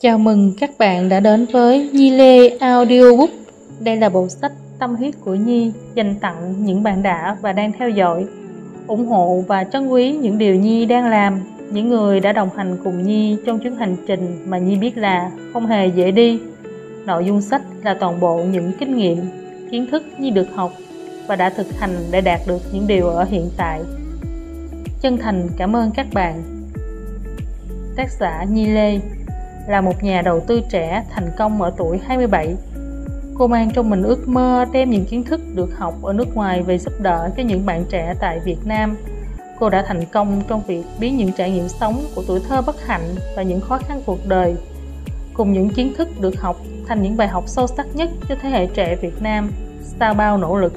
Chào 0.00 0.18
mừng 0.18 0.52
các 0.60 0.70
bạn 0.78 1.08
đã 1.08 1.20
đến 1.20 1.46
với 1.52 1.90
Nhi 1.92 2.10
Lê 2.10 2.48
Audiobook. 2.48 3.30
Đây 3.80 3.96
là 3.96 4.08
bộ 4.08 4.28
sách 4.28 4.52
tâm 4.78 4.96
huyết 4.96 5.14
của 5.20 5.34
Nhi 5.34 5.72
dành 5.94 6.14
tặng 6.20 6.64
những 6.64 6.82
bạn 6.82 7.02
đã 7.02 7.36
và 7.40 7.52
đang 7.52 7.72
theo 7.78 7.88
dõi, 7.88 8.24
ủng 8.86 9.06
hộ 9.06 9.44
và 9.46 9.64
trân 9.64 9.88
quý 9.88 10.12
những 10.12 10.38
điều 10.38 10.54
Nhi 10.54 10.86
đang 10.86 11.06
làm, 11.06 11.40
những 11.70 11.88
người 11.88 12.20
đã 12.20 12.32
đồng 12.32 12.48
hành 12.56 12.76
cùng 12.84 13.02
Nhi 13.02 13.36
trong 13.46 13.58
chuyến 13.58 13.76
hành 13.76 13.96
trình 14.06 14.44
mà 14.46 14.58
Nhi 14.58 14.76
biết 14.76 14.98
là 14.98 15.30
không 15.52 15.66
hề 15.66 15.86
dễ 15.86 16.10
đi. 16.10 16.38
Nội 17.06 17.24
dung 17.24 17.40
sách 17.40 17.62
là 17.82 17.94
toàn 18.00 18.20
bộ 18.20 18.44
những 18.44 18.72
kinh 18.80 18.96
nghiệm, 18.96 19.18
kiến 19.70 19.86
thức 19.90 20.02
Nhi 20.18 20.30
được 20.30 20.48
học 20.54 20.72
và 21.26 21.36
đã 21.36 21.50
thực 21.50 21.66
hành 21.78 21.96
để 22.10 22.20
đạt 22.20 22.40
được 22.46 22.60
những 22.72 22.86
điều 22.86 23.08
ở 23.08 23.24
hiện 23.24 23.50
tại. 23.56 23.80
Chân 25.00 25.16
thành 25.16 25.48
cảm 25.56 25.76
ơn 25.76 25.90
các 25.96 26.06
bạn. 26.14 26.42
Tác 27.96 28.10
giả 28.20 28.44
Nhi 28.50 28.66
Lê 28.66 29.00
là 29.68 29.80
một 29.80 30.02
nhà 30.02 30.22
đầu 30.22 30.40
tư 30.40 30.60
trẻ 30.70 31.04
thành 31.10 31.30
công 31.36 31.62
ở 31.62 31.72
tuổi 31.76 31.98
27. 32.06 32.56
Cô 33.34 33.46
mang 33.46 33.70
trong 33.70 33.90
mình 33.90 34.02
ước 34.02 34.28
mơ 34.28 34.64
đem 34.72 34.90
những 34.90 35.04
kiến 35.04 35.24
thức 35.24 35.40
được 35.54 35.78
học 35.78 35.94
ở 36.02 36.12
nước 36.12 36.34
ngoài 36.34 36.62
về 36.62 36.78
giúp 36.78 36.92
đỡ 37.00 37.30
cho 37.36 37.42
những 37.42 37.66
bạn 37.66 37.84
trẻ 37.90 38.14
tại 38.20 38.40
Việt 38.44 38.58
Nam. 38.64 38.96
Cô 39.58 39.70
đã 39.70 39.84
thành 39.86 40.04
công 40.12 40.42
trong 40.48 40.62
việc 40.66 40.84
biến 41.00 41.16
những 41.16 41.32
trải 41.32 41.50
nghiệm 41.50 41.68
sống 41.68 42.04
của 42.14 42.22
tuổi 42.28 42.40
thơ 42.48 42.62
bất 42.62 42.86
hạnh 42.86 43.14
và 43.36 43.42
những 43.42 43.60
khó 43.60 43.78
khăn 43.78 44.02
cuộc 44.06 44.18
đời 44.26 44.56
cùng 45.34 45.52
những 45.52 45.68
kiến 45.68 45.92
thức 45.96 46.08
được 46.20 46.40
học 46.40 46.56
thành 46.86 47.02
những 47.02 47.16
bài 47.16 47.28
học 47.28 47.44
sâu 47.46 47.66
sắc 47.66 47.86
nhất 47.94 48.10
cho 48.28 48.34
thế 48.42 48.48
hệ 48.48 48.66
trẻ 48.66 48.96
Việt 48.96 49.22
Nam 49.22 49.50
sau 50.00 50.14
bao 50.14 50.38
nỗ 50.38 50.56
lực. 50.56 50.72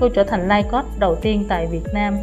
Cô 0.00 0.08
trở 0.08 0.24
thành 0.24 0.48
life 0.48 0.70
coach 0.70 0.98
đầu 0.98 1.14
tiên 1.14 1.44
tại 1.48 1.66
Việt 1.66 1.94
Nam, 1.94 2.18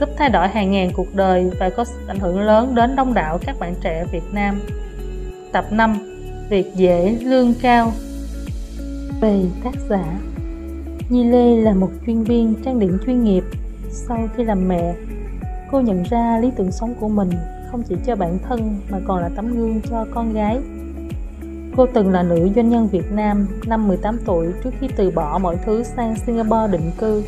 giúp 0.00 0.08
thay 0.16 0.28
đổi 0.28 0.48
hàng 0.48 0.70
ngàn 0.70 0.90
cuộc 0.92 1.14
đời 1.14 1.50
và 1.60 1.70
có 1.70 1.84
ảnh 2.08 2.18
hưởng 2.18 2.40
lớn 2.40 2.74
đến 2.74 2.96
đông 2.96 3.14
đảo 3.14 3.38
các 3.46 3.58
bạn 3.58 3.74
trẻ 3.80 4.04
Việt 4.12 4.24
Nam. 4.32 4.60
Tập 5.56 5.66
5 5.70 5.98
Việc 6.50 6.74
dễ 6.74 7.18
lương 7.22 7.54
cao. 7.62 7.92
Về 9.20 9.44
tác 9.64 9.74
giả, 9.88 10.18
Nhi 11.08 11.24
Lê 11.24 11.56
là 11.56 11.74
một 11.74 11.90
chuyên 12.06 12.24
viên 12.24 12.54
trang 12.64 12.78
điểm 12.78 12.98
chuyên 13.06 13.24
nghiệp. 13.24 13.44
Sau 13.90 14.28
khi 14.36 14.44
làm 14.44 14.68
mẹ, 14.68 14.94
Cô 15.70 15.80
nhận 15.80 16.02
ra 16.02 16.38
lý 16.42 16.50
tưởng 16.56 16.72
sống 16.72 16.94
của 17.00 17.08
mình 17.08 17.30
không 17.70 17.82
chỉ 17.82 17.94
cho 18.06 18.16
bản 18.16 18.38
thân 18.48 18.80
mà 18.88 19.00
còn 19.06 19.18
là 19.18 19.30
tấm 19.36 19.56
gương 19.56 19.80
cho 19.90 20.06
con 20.14 20.32
gái. 20.32 20.58
Cô 21.76 21.86
từng 21.94 22.10
là 22.10 22.22
nữ 22.22 22.48
doanh 22.56 22.70
nhân 22.70 22.88
Việt 22.88 23.12
Nam 23.12 23.46
năm 23.66 23.88
18 23.88 24.18
tuổi 24.26 24.46
trước 24.64 24.70
khi 24.80 24.88
từ 24.96 25.10
bỏ 25.10 25.38
mọi 25.38 25.56
thứ 25.66 25.82
sang 25.82 26.14
Singapore 26.26 26.72
định 26.72 26.90
cư, 26.98 27.22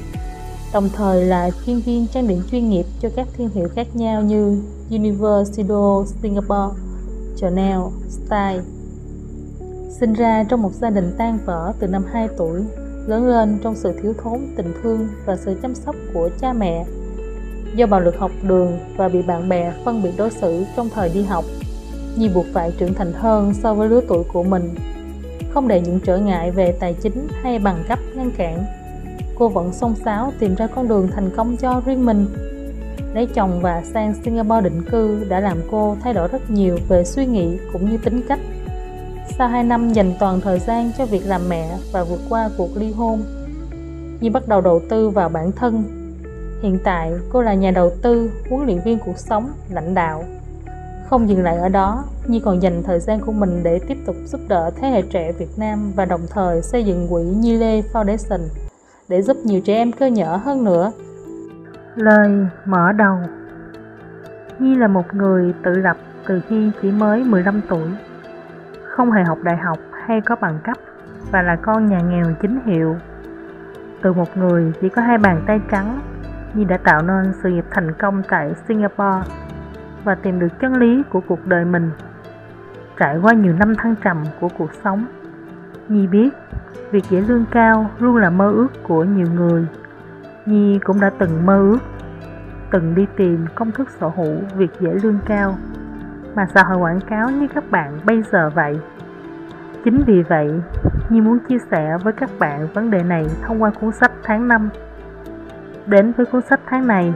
đồng 0.73 0.89
thời 0.97 1.25
là 1.25 1.51
chuyên 1.67 1.81
viên 1.81 2.07
trang 2.07 2.29
điểm 2.29 2.43
chuyên 2.51 2.71
nghiệp 2.71 2.85
cho 3.01 3.09
các 3.17 3.29
thương 3.37 3.51
hiệu 3.55 3.69
khác 3.75 3.87
nhau 3.95 4.23
như 4.23 4.63
Universal 4.91 6.17
Singapore. 6.23 6.88
Chanel, 7.41 7.79
Style. 8.09 8.63
Sinh 9.91 10.13
ra 10.13 10.45
trong 10.49 10.63
một 10.63 10.73
gia 10.73 10.91
đình 10.91 11.15
tan 11.19 11.39
vỡ 11.45 11.73
từ 11.79 11.87
năm 11.87 12.05
2 12.13 12.29
tuổi 12.39 12.61
Lớn 13.07 13.27
lên 13.27 13.59
trong 13.63 13.75
sự 13.75 13.93
thiếu 14.03 14.15
thốn 14.23 14.41
tình 14.57 14.73
thương 14.83 15.09
và 15.27 15.37
sự 15.37 15.57
chăm 15.63 15.75
sóc 15.75 15.97
của 16.15 16.31
cha 16.41 16.53
mẹ. 16.53 16.85
Do 17.75 17.87
bạo 17.87 18.01
lực 18.01 18.19
học 18.19 18.31
đường 18.43 18.79
và 18.97 19.09
bị 19.09 19.23
bạn 19.23 19.49
bè 19.49 19.73
phân 19.85 20.03
biệt 20.03 20.13
đối 20.17 20.31
xử 20.31 20.65
trong 20.77 20.89
thời 20.95 21.09
đi 21.09 21.23
học 21.23 21.45
Nhi 22.17 22.29
buộc 22.29 22.47
phải 22.53 22.73
trưởng 22.79 22.95
thành 22.95 23.13
hơn 23.13 23.55
so 23.55 23.75
với 23.75 23.89
lứa 23.89 24.01
tuổi 24.09 24.25
của 24.33 24.43
mình. 24.43 24.75
Không 25.51 25.69
để 25.69 25.81
những 25.81 26.01
trở 26.01 26.19
ngại 26.19 26.51
về 26.51 26.73
tài 26.81 26.95
chính 26.95 27.29
hay 27.43 27.59
bằng 27.59 27.85
cấp 27.89 27.99
ngăn 28.15 28.31
cản 28.37 28.65
Cô 29.39 29.49
vẫn 29.49 29.73
song 29.73 29.95
sáo 30.05 30.33
tìm 30.39 30.55
ra 30.55 30.67
con 30.67 30.89
đường 30.89 31.09
thành 31.13 31.31
công 31.37 31.57
cho 31.57 31.83
riêng 31.87 32.07
mình. 32.07 32.27
Lấy 33.15 33.27
chồng 33.35 33.61
và 33.63 33.83
sang 33.85 34.15
Singapore 34.25 34.61
định 34.61 34.83
cư 34.91 35.25
đã 35.29 35.41
làm 35.41 35.59
cô 35.71 35.97
thay 36.03 36.15
đổi 36.15 36.29
rất 36.29 36.51
nhiều 36.51 36.79
về 36.89 37.05
suy 37.05 37.27
nghĩ 37.27 37.59
cũng 37.73 37.91
như 37.91 37.99
tính 37.99 38.23
cách. 38.29 38.41
Sau 39.39 39.49
2 39.49 39.63
năm 39.63 39.93
dành 39.93 40.13
toàn 40.21 40.41
thời 40.41 40.59
gian 40.59 40.93
cho 40.99 41.07
việc 41.07 41.27
làm 41.27 41.49
mẹ 41.49 41.79
và 41.93 42.05
vượt 42.05 42.21
qua 42.29 42.51
cuộc 42.57 42.77
ly 42.77 42.93
hôn, 42.93 43.23
Nhi 44.21 44.29
bắt 44.29 44.49
đầu 44.49 44.61
đầu 44.61 44.81
tư 44.89 45.09
vào 45.09 45.29
bản 45.29 45.53
thân. 45.53 45.85
Hiện 46.63 46.79
tại, 46.85 47.13
cô 47.31 47.43
là 47.43 47.55
nhà 47.55 47.71
đầu 47.71 47.93
tư, 48.03 48.31
huấn 48.51 48.67
luyện 48.67 48.81
viên 48.85 48.99
cuộc 48.99 49.19
sống, 49.19 49.53
lãnh 49.71 49.95
đạo. 49.95 50.25
Không 51.09 51.29
dừng 51.29 51.43
lại 51.43 51.57
ở 51.57 51.69
đó, 51.69 52.05
Nhi 52.27 52.41
còn 52.45 52.63
dành 52.63 52.83
thời 52.83 53.01
gian 53.01 53.21
của 53.21 53.33
mình 53.33 53.61
để 53.63 53.79
tiếp 53.89 53.99
tục 54.07 54.17
giúp 54.27 54.41
đỡ 54.49 54.71
thế 54.77 54.89
hệ 54.89 55.03
trẻ 55.03 55.33
Việt 55.33 55.51
Nam 55.57 55.93
và 55.97 56.05
đồng 56.05 56.27
thời 56.31 56.63
xây 56.63 56.85
dựng 56.85 57.09
quỹ 57.11 57.23
Nhi 57.23 57.53
Lê 57.53 57.83
Foundation 57.93 58.41
để 59.09 59.23
giúp 59.23 59.37
nhiều 59.45 59.61
trẻ 59.61 59.75
em 59.75 59.93
cơ 59.93 60.07
nhở 60.07 60.41
hơn 60.45 60.65
nữa 60.65 60.93
Lời 61.99 62.47
mở 62.65 62.93
đầu. 62.93 63.19
Nhi 64.59 64.75
là 64.75 64.89
một 64.89 65.15
người 65.15 65.55
tự 65.63 65.73
lập 65.73 65.97
từ 66.27 66.41
khi 66.49 66.71
chỉ 66.83 66.93
mới 66.93 67.25
15 67.25 67.61
tuổi. 67.69 67.89
Không 68.85 69.11
hề 69.11 69.25
học 69.25 69.39
đại 69.43 69.57
học 69.57 69.79
hay 70.07 70.21
có 70.21 70.37
bằng 70.41 70.59
cấp 70.65 70.77
Và 71.31 71.43
là 71.43 71.57
con 71.57 71.87
nhà 71.87 72.01
nghèo 72.01 72.25
chính 72.43 72.61
hiệu. 72.65 72.97
Từ 74.03 74.13
một 74.13 74.37
người 74.37 74.73
chỉ 74.81 74.89
có 74.89 75.03
hai 75.03 75.19
bàn 75.19 75.43
tay 75.47 75.61
trắng, 75.71 76.01
Nhi 76.55 76.65
đã 76.65 76.77
tạo 76.77 77.03
nên 77.03 77.33
sự 77.43 77.51
nghiệp 77.51 77.65
thành 77.71 77.93
công 77.93 78.23
tại 78.29 78.55
Singapore 78.69 79.31
Và 80.05 80.15
tìm 80.15 80.41
được 80.41 80.61
chân 80.61 80.77
lý 80.77 81.03
của 81.11 81.21
cuộc 81.21 81.47
đời 81.47 81.65
mình. 81.65 81.91
Trải 82.97 83.19
qua 83.23 83.33
nhiều 83.33 83.53
năm 83.59 83.75
thăng 83.75 83.95
trầm 84.05 84.25
của 84.41 84.49
cuộc 84.59 84.71
sống, 84.85 85.07
Nhi 85.89 86.07
biết 86.07 86.29
việc 86.91 87.05
dễ 87.11 87.21
lương 87.21 87.45
cao 87.51 87.91
luôn 87.99 88.17
là 88.17 88.31
mơ 88.31 88.51
ước 88.51 88.69
của 88.83 89.05
nhiều 89.05 89.27
người. 89.35 89.67
Nhi 90.49 90.79
cũng 90.85 91.01
đã 91.01 91.11
từng 91.19 91.47
mơ 91.47 91.59
ước, 91.59 91.79
từng 92.71 92.95
đi 92.95 93.07
tìm 93.17 93.47
công 93.55 93.73
thức 93.73 93.91
sở 93.91 94.09
hữu 94.09 94.37
việc 94.57 94.71
dễ 94.81 94.91
lương 95.03 95.19
cao, 95.27 95.55
mà 96.35 96.47
xã 96.55 96.63
hội 96.63 96.79
quảng 96.79 97.01
cáo 97.01 97.31
như 97.31 97.49
các 97.55 97.71
bạn 97.71 98.01
bây 98.05 98.23
giờ 98.23 98.51
vậy. 98.55 98.79
Chính 99.85 100.03
vì 100.07 100.23
vậy, 100.23 100.61
Nhi 101.09 101.21
muốn 101.21 101.39
chia 101.49 101.59
sẻ 101.71 101.99
với 102.05 102.13
các 102.13 102.31
bạn 102.39 102.69
vấn 102.75 102.91
đề 102.91 103.03
này 103.03 103.27
thông 103.43 103.63
qua 103.63 103.71
cuốn 103.81 103.93
sách 103.93 104.13
tháng 104.23 104.49
5. 104.49 104.69
Đến 105.87 106.13
với 106.17 106.27
cuốn 106.27 106.43
sách 106.43 106.61
tháng 106.67 106.87
này, 106.87 107.15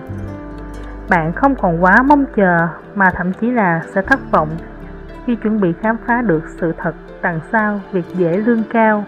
bạn 1.09 1.33
không 1.33 1.55
còn 1.55 1.83
quá 1.85 2.03
mong 2.03 2.25
chờ 2.37 2.69
mà 2.95 3.11
thậm 3.17 3.33
chí 3.33 3.51
là 3.51 3.83
sẽ 3.95 4.03
thất 4.03 4.21
vọng 4.31 4.49
khi 5.27 5.37
chuẩn 5.37 5.61
bị 5.61 5.73
khám 5.81 5.97
phá 6.07 6.23
được 6.23 6.43
sự 6.61 6.73
thật 6.79 6.95
đằng 7.23 7.41
sau 7.53 7.81
việc 7.93 8.05
dễ 8.15 8.37
lương 8.37 8.63
cao 8.73 9.05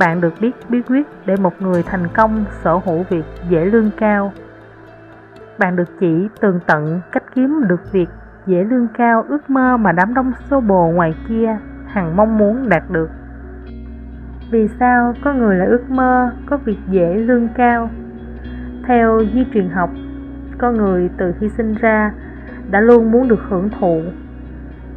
bạn 0.00 0.20
được 0.20 0.34
biết 0.40 0.50
bí 0.68 0.82
quyết 0.82 1.06
để 1.26 1.36
một 1.36 1.62
người 1.62 1.82
thành 1.82 2.08
công 2.14 2.44
sở 2.64 2.80
hữu 2.84 3.04
việc 3.10 3.24
dễ 3.48 3.64
lương 3.64 3.90
cao. 3.96 4.32
Bạn 5.58 5.76
được 5.76 5.88
chỉ 6.00 6.28
tường 6.40 6.60
tận 6.66 7.00
cách 7.12 7.22
kiếm 7.34 7.60
được 7.68 7.92
việc 7.92 8.08
dễ 8.46 8.64
lương 8.64 8.86
cao 8.98 9.24
ước 9.28 9.50
mơ 9.50 9.76
mà 9.76 9.92
đám 9.92 10.14
đông 10.14 10.32
xô 10.50 10.60
bồ 10.60 10.90
ngoài 10.90 11.14
kia 11.28 11.58
hằng 11.86 12.16
mong 12.16 12.38
muốn 12.38 12.68
đạt 12.68 12.82
được. 12.90 13.10
Vì 14.50 14.68
sao 14.80 15.14
có 15.24 15.32
người 15.32 15.56
lại 15.56 15.68
ước 15.68 15.90
mơ 15.90 16.30
có 16.46 16.56
việc 16.56 16.78
dễ 16.88 17.14
lương 17.14 17.48
cao? 17.48 17.90
Theo 18.86 19.20
di 19.34 19.46
truyền 19.54 19.68
học, 19.68 19.90
có 20.58 20.72
người 20.72 21.10
từ 21.18 21.34
khi 21.40 21.48
sinh 21.48 21.74
ra 21.74 22.12
đã 22.70 22.80
luôn 22.80 23.10
muốn 23.10 23.28
được 23.28 23.40
hưởng 23.48 23.70
thụ 23.80 24.02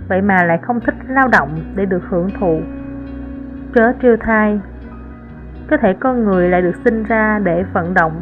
vậy 0.09 0.21
mà 0.21 0.43
lại 0.43 0.57
không 0.61 0.79
thích 0.79 0.95
lao 1.07 1.27
động 1.27 1.49
để 1.75 1.85
được 1.85 2.03
hưởng 2.09 2.29
thụ 2.39 2.61
chớ 3.75 3.93
trêu 4.01 4.17
thai 4.19 4.59
cơ 5.67 5.77
thể 5.77 5.93
con 5.93 6.23
người 6.23 6.49
lại 6.49 6.61
được 6.61 6.75
sinh 6.83 7.03
ra 7.03 7.39
để 7.43 7.63
vận 7.73 7.93
động. 7.93 8.21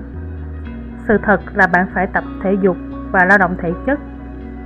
Sự 1.07 1.17
thật 1.23 1.41
là 1.53 1.67
bạn 1.67 1.87
phải 1.93 2.07
tập 2.07 2.23
thể 2.43 2.53
dục 2.61 2.77
và 3.11 3.25
lao 3.25 3.37
động 3.37 3.55
thể 3.57 3.71
chất 3.85 3.99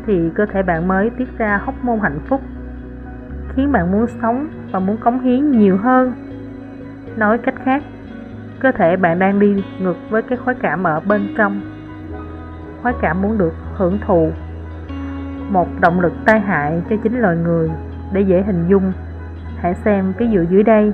thì 0.06 0.30
cơ 0.36 0.46
thể 0.46 0.63
bạn 0.63 0.88
mới 0.88 1.09
tiết 1.09 1.38
ra 1.38 1.58
hóc 1.58 1.75
môn 1.84 2.00
hạnh 2.00 2.19
phúc, 2.28 2.41
khiến 3.56 3.72
bạn 3.72 3.91
muốn 3.91 4.06
sống 4.22 4.47
và 4.72 4.80
muốn 4.80 4.97
cống 4.97 5.19
hiến 5.19 5.52
nhiều 5.52 5.78
hơn. 5.78 6.14
Nói 7.18 7.38
cách 7.38 7.56
khác, 7.66 7.84
cơ 8.59 8.72
thể 8.72 8.96
bạn 8.96 9.19
đang 9.19 9.40
đi 9.40 9.64
ngược 9.80 9.97
với 10.09 10.22
cái 10.22 10.38
khoái 10.38 10.56
cảm 10.62 10.84
ở 10.84 11.00
bên 11.00 11.28
trong. 11.38 11.62
Khoái 12.81 12.94
cảm 13.02 13.22
muốn 13.22 13.38
được 13.38 13.53
hưởng 13.74 14.00
thụ 14.08 14.31
một 15.50 15.68
động 15.80 16.00
lực 16.00 16.14
tai 16.25 16.40
hại 16.40 16.81
cho 16.90 16.96
chính 17.03 17.19
loài 17.19 17.38
người 17.38 17.69
để 18.14 18.22
dễ 18.22 18.41
hình 18.41 18.67
dung. 18.67 18.91
Hãy 19.58 19.76
xem 19.76 20.14
ví 20.17 20.29
dụ 20.29 20.44
dưới 20.50 20.64
đây. 20.64 20.94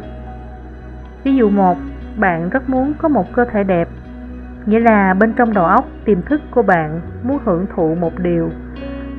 Ví 1.24 1.36
dụ 1.36 1.50
một, 1.50 1.78
bạn 2.18 2.50
rất 2.50 2.70
muốn 2.70 2.94
có 2.98 3.10
một 3.10 3.34
cơ 3.34 3.46
thể 3.46 3.64
đẹp, 3.64 3.88
nghĩa 4.66 4.80
là 4.80 5.14
bên 5.14 5.34
trong 5.34 5.54
đầu 5.54 5.66
óc 5.66 5.86
tiềm 6.06 6.22
thức 6.22 6.42
của 6.52 6.62
bạn 6.62 7.02
muốn 7.24 7.40
hưởng 7.46 7.66
thụ 7.76 7.96
một 7.96 8.20
điều, 8.20 8.50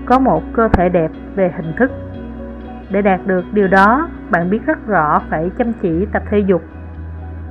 có 0.07 0.19
một 0.19 0.43
cơ 0.53 0.69
thể 0.73 0.89
đẹp 0.89 1.11
về 1.35 1.53
hình 1.57 1.73
thức. 1.77 1.91
Để 2.91 3.03
đạt 3.03 3.21
được 3.27 3.45
điều 3.53 3.69
đó, 3.69 4.09
bạn 4.31 4.51
biết 4.51 4.67
rất 4.67 4.87
rõ 4.87 5.23
phải 5.31 5.51
chăm 5.59 5.73
chỉ 5.73 6.07
tập 6.13 6.23
thể 6.31 6.39
dục 6.39 6.63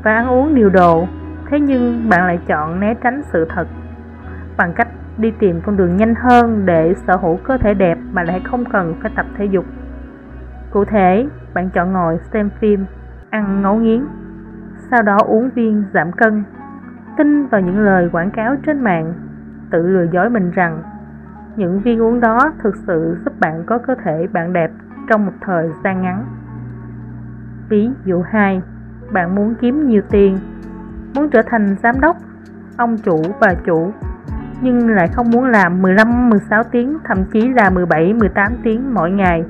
và 0.03 0.15
ăn 0.15 0.27
uống 0.27 0.55
điều 0.55 0.69
độ, 0.69 1.07
thế 1.49 1.59
nhưng 1.59 2.09
bạn 2.09 2.25
lại 2.25 2.39
chọn 2.47 2.79
né 2.79 2.93
tránh 3.03 3.21
sự 3.23 3.45
thật 3.49 3.67
bằng 4.57 4.73
cách 4.73 4.87
đi 5.17 5.31
tìm 5.39 5.61
con 5.61 5.77
đường 5.77 5.97
nhanh 5.97 6.15
hơn 6.15 6.65
để 6.65 6.93
sở 7.07 7.15
hữu 7.15 7.37
cơ 7.37 7.57
thể 7.57 7.73
đẹp 7.73 7.97
mà 8.11 8.23
lại 8.23 8.41
không 8.43 8.65
cần 8.65 8.95
phải 9.01 9.11
tập 9.15 9.25
thể 9.37 9.45
dục. 9.45 9.65
Cụ 10.71 10.85
thể, 10.85 11.25
bạn 11.53 11.69
chọn 11.69 11.93
ngồi 11.93 12.17
xem 12.33 12.49
phim, 12.59 12.85
ăn 13.29 13.61
ngấu 13.61 13.75
nghiến 13.75 14.01
sau 14.91 15.01
đó 15.01 15.17
uống 15.17 15.49
viên 15.49 15.83
giảm 15.93 16.11
cân. 16.11 16.43
Tin 17.17 17.47
vào 17.47 17.61
những 17.61 17.79
lời 17.79 18.09
quảng 18.11 18.31
cáo 18.31 18.55
trên 18.65 18.79
mạng, 18.79 19.13
tự 19.71 19.87
lừa 19.87 20.05
dối 20.11 20.29
mình 20.29 20.51
rằng 20.51 20.83
những 21.55 21.79
viên 21.79 22.01
uống 22.01 22.19
đó 22.19 22.53
thực 22.63 22.75
sự 22.75 23.17
giúp 23.25 23.39
bạn 23.39 23.63
có 23.65 23.77
cơ 23.77 23.95
thể 24.03 24.27
bạn 24.33 24.53
đẹp 24.53 24.71
trong 25.09 25.25
một 25.25 25.31
thời 25.41 25.69
gian 25.83 26.01
ngắn. 26.01 26.25
Ví 27.69 27.89
dụ 28.05 28.21
2, 28.21 28.61
bạn 29.11 29.35
muốn 29.35 29.55
kiếm 29.61 29.87
nhiều 29.87 30.01
tiền, 30.09 30.37
muốn 31.15 31.29
trở 31.29 31.41
thành 31.41 31.75
giám 31.83 31.99
đốc, 32.01 32.17
ông 32.77 32.97
chủ, 32.97 33.21
bà 33.39 33.53
chủ, 33.65 33.91
nhưng 34.61 34.89
lại 34.89 35.07
không 35.07 35.29
muốn 35.31 35.45
làm 35.45 35.81
15-16 35.81 36.63
tiếng, 36.71 36.97
thậm 37.03 37.17
chí 37.33 37.49
là 37.49 37.69
17-18 37.69 38.51
tiếng 38.63 38.93
mỗi 38.93 39.11
ngày. 39.11 39.45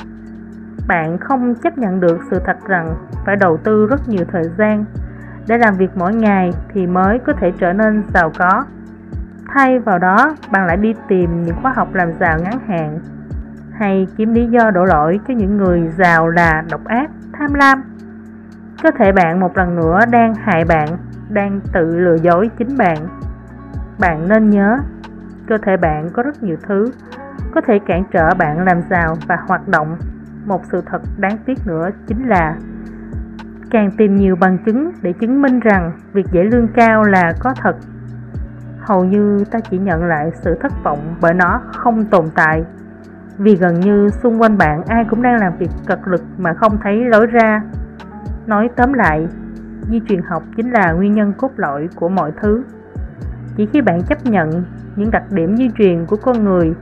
Bạn 0.88 1.17
không 1.17 1.55
chấp 1.55 1.77
nhận 1.77 1.99
được 1.99 2.19
sự 2.31 2.39
thật 2.45 2.57
rằng 2.67 2.95
phải 3.25 3.35
đầu 3.35 3.57
tư 3.57 3.88
rất 3.89 4.09
nhiều 4.09 4.25
thời 4.31 4.43
gian 4.57 4.85
để 5.47 5.57
làm 5.57 5.77
việc 5.77 5.89
mỗi 5.95 6.13
ngày 6.15 6.51
thì 6.73 6.88
mới 6.88 7.19
có 7.19 7.33
thể 7.33 7.51
trở 7.59 7.73
nên 7.73 8.03
giàu 8.13 8.31
có. 8.38 8.65
Thay 9.47 9.79
vào 9.79 9.99
đó, 9.99 10.35
bạn 10.51 10.65
lại 10.65 10.77
đi 10.77 10.93
tìm 11.07 11.43
những 11.43 11.55
khóa 11.61 11.73
học 11.75 11.93
làm 11.93 12.13
giàu 12.19 12.39
ngắn 12.39 12.59
hạn 12.67 12.99
hay 13.73 14.07
kiếm 14.17 14.33
lý 14.33 14.47
do 14.47 14.71
đổ 14.71 14.85
lỗi 14.85 15.19
cho 15.27 15.33
những 15.33 15.57
người 15.57 15.89
giàu 15.97 16.29
là 16.29 16.63
độc 16.71 16.85
ác, 16.85 17.11
tham 17.33 17.53
lam. 17.53 17.83
Có 18.83 18.91
thể 18.91 19.11
bạn 19.11 19.39
một 19.39 19.57
lần 19.57 19.75
nữa 19.75 19.99
đang 20.11 20.35
hại 20.35 20.65
bạn, 20.65 20.88
đang 21.29 21.59
tự 21.73 21.97
lừa 21.97 22.15
dối 22.15 22.49
chính 22.57 22.77
bạn. 22.77 22.97
Bạn 23.99 24.27
nên 24.27 24.49
nhớ, 24.49 24.77
cơ 25.47 25.57
thể 25.57 25.77
bạn 25.77 26.09
có 26.13 26.23
rất 26.23 26.43
nhiều 26.43 26.57
thứ 26.67 26.91
có 27.51 27.61
thể 27.61 27.79
cản 27.79 28.03
trở 28.11 28.33
bạn 28.33 28.65
làm 28.65 28.81
giàu 28.89 29.15
và 29.27 29.38
hoạt 29.47 29.67
động. 29.67 29.97
Một 30.45 30.61
sự 30.71 30.81
thật 30.85 31.01
đáng 31.17 31.38
tiếc 31.45 31.67
nữa 31.67 31.89
chính 32.07 32.29
là 32.29 32.55
càng 33.71 33.91
tìm 33.91 34.15
nhiều 34.15 34.35
bằng 34.35 34.57
chứng 34.65 34.91
để 35.01 35.13
chứng 35.13 35.41
minh 35.41 35.59
rằng 35.59 35.91
việc 36.13 36.25
giải 36.31 36.45
lương 36.45 36.68
cao 36.68 37.03
là 37.03 37.33
có 37.39 37.53
thật. 37.62 37.75
Hầu 38.79 39.06
như 39.06 39.44
ta 39.51 39.59
chỉ 39.59 39.77
nhận 39.77 40.03
lại 40.03 40.31
sự 40.33 40.57
thất 40.62 40.71
vọng 40.83 41.15
bởi 41.21 41.33
nó 41.33 41.62
không 41.73 42.06
tồn 42.06 42.25
tại. 42.35 42.63
Vì 43.38 43.56
gần 43.56 43.79
như 43.79 44.09
xung 44.09 44.41
quanh 44.41 44.57
bạn 44.57 44.83
ai 44.88 45.06
cũng 45.09 45.21
đang 45.21 45.39
làm 45.39 45.57
việc 45.57 45.69
cật 45.85 46.00
lực 46.06 46.21
mà 46.38 46.53
không 46.53 46.77
thấy 46.83 47.06
lối 47.06 47.27
ra. 47.27 47.62
Nói 48.47 48.69
tóm 48.75 48.94
lại, 48.94 49.27
di 49.89 50.01
truyền 50.09 50.21
học 50.21 50.44
chính 50.57 50.71
là 50.71 50.91
nguyên 50.91 51.13
nhân 51.13 51.33
cốt 51.38 51.51
lõi 51.56 51.89
của 51.95 52.09
mọi 52.09 52.31
thứ. 52.41 52.63
Chỉ 53.57 53.65
khi 53.65 53.81
bạn 53.81 54.01
chấp 54.01 54.25
nhận 54.25 54.63
những 54.95 55.12
đặc 55.12 55.24
điểm 55.31 55.57
di 55.57 55.69
truyền 55.77 56.06
của 56.06 56.15
con 56.15 56.44
người, 56.44 56.74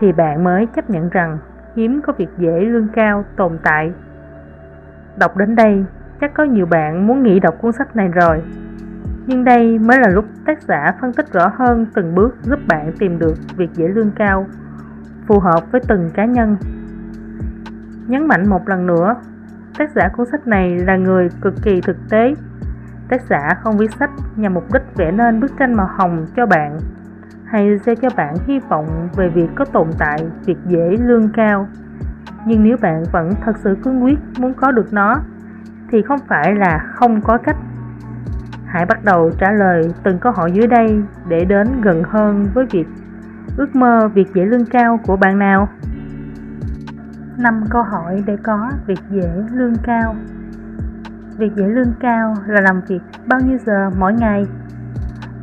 thì 0.00 0.12
bạn 0.12 0.44
mới 0.44 0.66
chấp 0.76 0.90
nhận 0.90 1.08
rằng 1.08 1.38
hiếm 1.76 2.00
có 2.06 2.12
việc 2.12 2.28
dễ 2.38 2.60
lương 2.60 2.88
cao 2.88 3.24
tồn 3.36 3.58
tại. 3.62 3.92
Đọc 5.18 5.36
đến 5.36 5.56
đây 5.56 5.84
chắc 6.20 6.34
có 6.34 6.44
nhiều 6.44 6.66
bạn 6.66 7.06
muốn 7.06 7.22
nghỉ 7.22 7.40
đọc 7.40 7.54
cuốn 7.60 7.72
sách 7.72 7.96
này 7.96 8.08
rồi. 8.08 8.42
Nhưng 9.26 9.44
đây 9.44 9.78
mới 9.78 9.98
là 9.98 10.08
lúc 10.08 10.24
tác 10.46 10.62
giả 10.62 10.94
phân 11.00 11.12
tích 11.12 11.32
rõ 11.32 11.52
hơn 11.56 11.86
từng 11.94 12.14
bước 12.14 12.36
giúp 12.42 12.58
bạn 12.68 12.92
tìm 12.98 13.18
được 13.18 13.34
việc 13.56 13.70
dễ 13.74 13.88
lương 13.88 14.10
cao, 14.10 14.46
phù 15.26 15.38
hợp 15.38 15.72
với 15.72 15.80
từng 15.88 16.10
cá 16.14 16.24
nhân. 16.24 16.56
Nhấn 18.06 18.28
mạnh 18.28 18.48
một 18.48 18.68
lần 18.68 18.86
nữa, 18.86 19.14
tác 19.78 19.90
giả 19.90 20.08
cuốn 20.08 20.26
sách 20.26 20.46
này 20.46 20.78
là 20.78 20.96
người 20.96 21.28
cực 21.40 21.54
kỳ 21.62 21.80
thực 21.80 21.96
tế. 22.10 22.34
Tác 23.08 23.22
giả 23.30 23.48
không 23.62 23.78
viết 23.78 23.90
sách 23.98 24.10
nhằm 24.36 24.54
mục 24.54 24.72
đích 24.72 24.82
vẽ 24.96 25.10
nên 25.10 25.40
bức 25.40 25.58
tranh 25.58 25.74
màu 25.74 25.88
hồng 25.96 26.26
cho 26.36 26.46
bạn, 26.46 26.78
hay 27.44 27.78
gieo 27.78 27.94
cho 27.94 28.08
bạn 28.16 28.34
hy 28.46 28.58
vọng 28.68 29.08
về 29.16 29.28
việc 29.28 29.48
có 29.54 29.64
tồn 29.64 29.88
tại, 29.98 30.18
việc 30.46 30.58
dễ 30.66 30.96
lương 31.00 31.28
cao. 31.32 31.68
Nhưng 32.46 32.64
nếu 32.64 32.76
bạn 32.80 33.04
vẫn 33.12 33.32
thật 33.44 33.58
sự 33.58 33.76
cương 33.84 34.04
quyết 34.04 34.18
muốn 34.38 34.54
có 34.54 34.72
được 34.72 34.92
nó 34.92 35.20
thì 35.90 36.02
không 36.02 36.18
phải 36.28 36.54
là 36.54 36.78
không 36.78 37.20
có 37.20 37.38
cách. 37.38 37.56
Hãy 38.66 38.86
bắt 38.86 39.04
đầu 39.04 39.30
trả 39.38 39.52
lời 39.52 39.94
từng 40.02 40.18
câu 40.18 40.32
hỏi 40.32 40.52
dưới 40.52 40.66
đây 40.66 41.02
để 41.28 41.44
đến 41.44 41.66
gần 41.82 42.02
hơn 42.02 42.46
với 42.54 42.66
việc 42.70 42.86
ước 43.56 43.76
mơ 43.76 44.08
việc 44.14 44.28
dễ 44.34 44.44
lương 44.44 44.66
cao 44.66 45.00
của 45.06 45.16
bạn 45.16 45.38
nào. 45.38 45.68
5 47.38 47.64
câu 47.70 47.82
hỏi 47.82 48.22
để 48.26 48.36
có 48.42 48.70
việc 48.86 49.00
dễ 49.10 49.28
lương 49.52 49.74
cao. 49.82 50.16
Việc 51.38 51.52
dễ 51.56 51.66
lương 51.66 51.92
cao 52.00 52.34
là 52.46 52.60
làm 52.60 52.80
việc 52.88 53.00
bao 53.26 53.40
nhiêu 53.40 53.58
giờ 53.58 53.90
mỗi 53.98 54.14
ngày? 54.14 54.46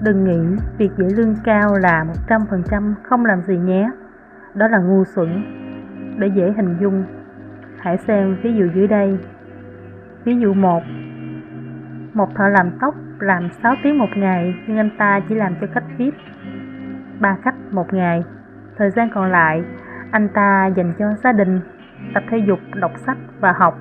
Đừng 0.01 0.23
nghĩ 0.23 0.61
việc 0.77 0.91
dễ 0.97 1.05
lương 1.05 1.35
cao 1.43 1.75
là 1.77 2.05
100% 2.27 2.93
không 3.03 3.25
làm 3.25 3.41
gì 3.41 3.57
nhé. 3.57 3.91
Đó 4.53 4.67
là 4.67 4.77
ngu 4.77 5.03
xuẩn. 5.05 5.43
Để 6.19 6.27
dễ 6.35 6.53
hình 6.57 6.77
dung, 6.81 7.03
Hãy 7.81 7.97
xem 7.97 8.37
ví 8.43 8.53
dụ 8.53 8.65
dưới 8.75 8.87
đây. 8.87 9.17
Ví 10.23 10.35
dụ 10.39 10.53
1 10.53 10.83
Một 12.13 12.35
thợ 12.35 12.49
làm 12.49 12.71
tóc 12.81 12.95
làm 13.19 13.49
6 13.63 13.75
tiếng 13.83 13.97
một 13.97 14.09
ngày 14.15 14.55
nhưng 14.67 14.77
anh 14.77 14.89
ta 14.97 15.19
chỉ 15.29 15.35
làm 15.35 15.55
cho 15.61 15.67
khách 15.73 15.83
VIP 15.97 16.13
3 17.19 17.37
khách 17.43 17.55
một 17.71 17.93
ngày. 17.93 18.23
Thời 18.77 18.89
gian 18.89 19.09
còn 19.13 19.31
lại 19.31 19.63
anh 20.11 20.27
ta 20.33 20.69
dành 20.75 20.93
cho 20.99 21.05
gia 21.23 21.31
đình, 21.31 21.59
tập 22.13 22.23
thể 22.29 22.37
dục, 22.37 22.59
đọc 22.75 22.91
sách 22.97 23.17
và 23.39 23.51
học. 23.51 23.77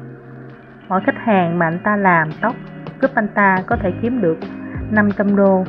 Mỗi 0.89 1.01
khách 1.07 1.19
hàng 1.19 1.59
mà 1.59 1.67
anh 1.67 1.79
ta 1.85 1.97
làm 1.97 2.29
tóc 2.41 2.55
giúp 3.03 3.11
anh 3.15 3.29
ta 3.29 3.57
có 3.67 3.77
thể 3.77 3.93
kiếm 4.03 4.21
được 4.21 4.39
500 4.91 5.37
đô. 5.37 5.65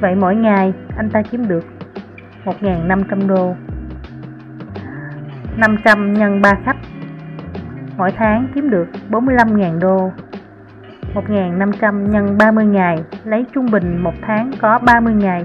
Vậy 0.00 0.14
mỗi 0.14 0.36
ngày 0.36 0.72
anh 0.96 1.10
ta 1.10 1.22
kiếm 1.30 1.48
được 1.48 1.64
1.500 2.44 3.28
đô. 3.28 3.54
500 5.56 6.12
nhân 6.12 6.42
3 6.42 6.54
khách 6.64 6.76
mỗi 7.96 8.12
tháng 8.12 8.48
kiếm 8.54 8.70
được 8.70 8.86
45.000 9.10 9.78
đô. 9.78 10.12
1.500 11.14 12.06
nhân 12.06 12.38
30 12.38 12.66
ngày, 12.66 12.98
lấy 13.24 13.44
trung 13.54 13.66
bình 13.70 14.02
một 14.02 14.14
tháng 14.22 14.50
có 14.60 14.78
30 14.78 15.14
ngày. 15.14 15.44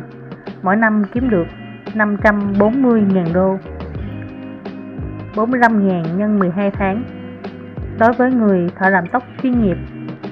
Mỗi 0.62 0.76
năm 0.76 1.04
kiếm 1.14 1.30
được 1.30 1.48
540.000 1.94 3.34
đô. 3.34 3.58
45.000 5.36 6.18
nhân 6.18 6.40
12 6.40 6.72
tháng. 6.72 7.04
Đối 8.00 8.14
với 8.14 8.32
người 8.32 8.70
thợ 8.76 8.90
làm 8.90 9.08
tóc 9.08 9.24
chuyên 9.44 9.62
nghiệp 9.62 9.78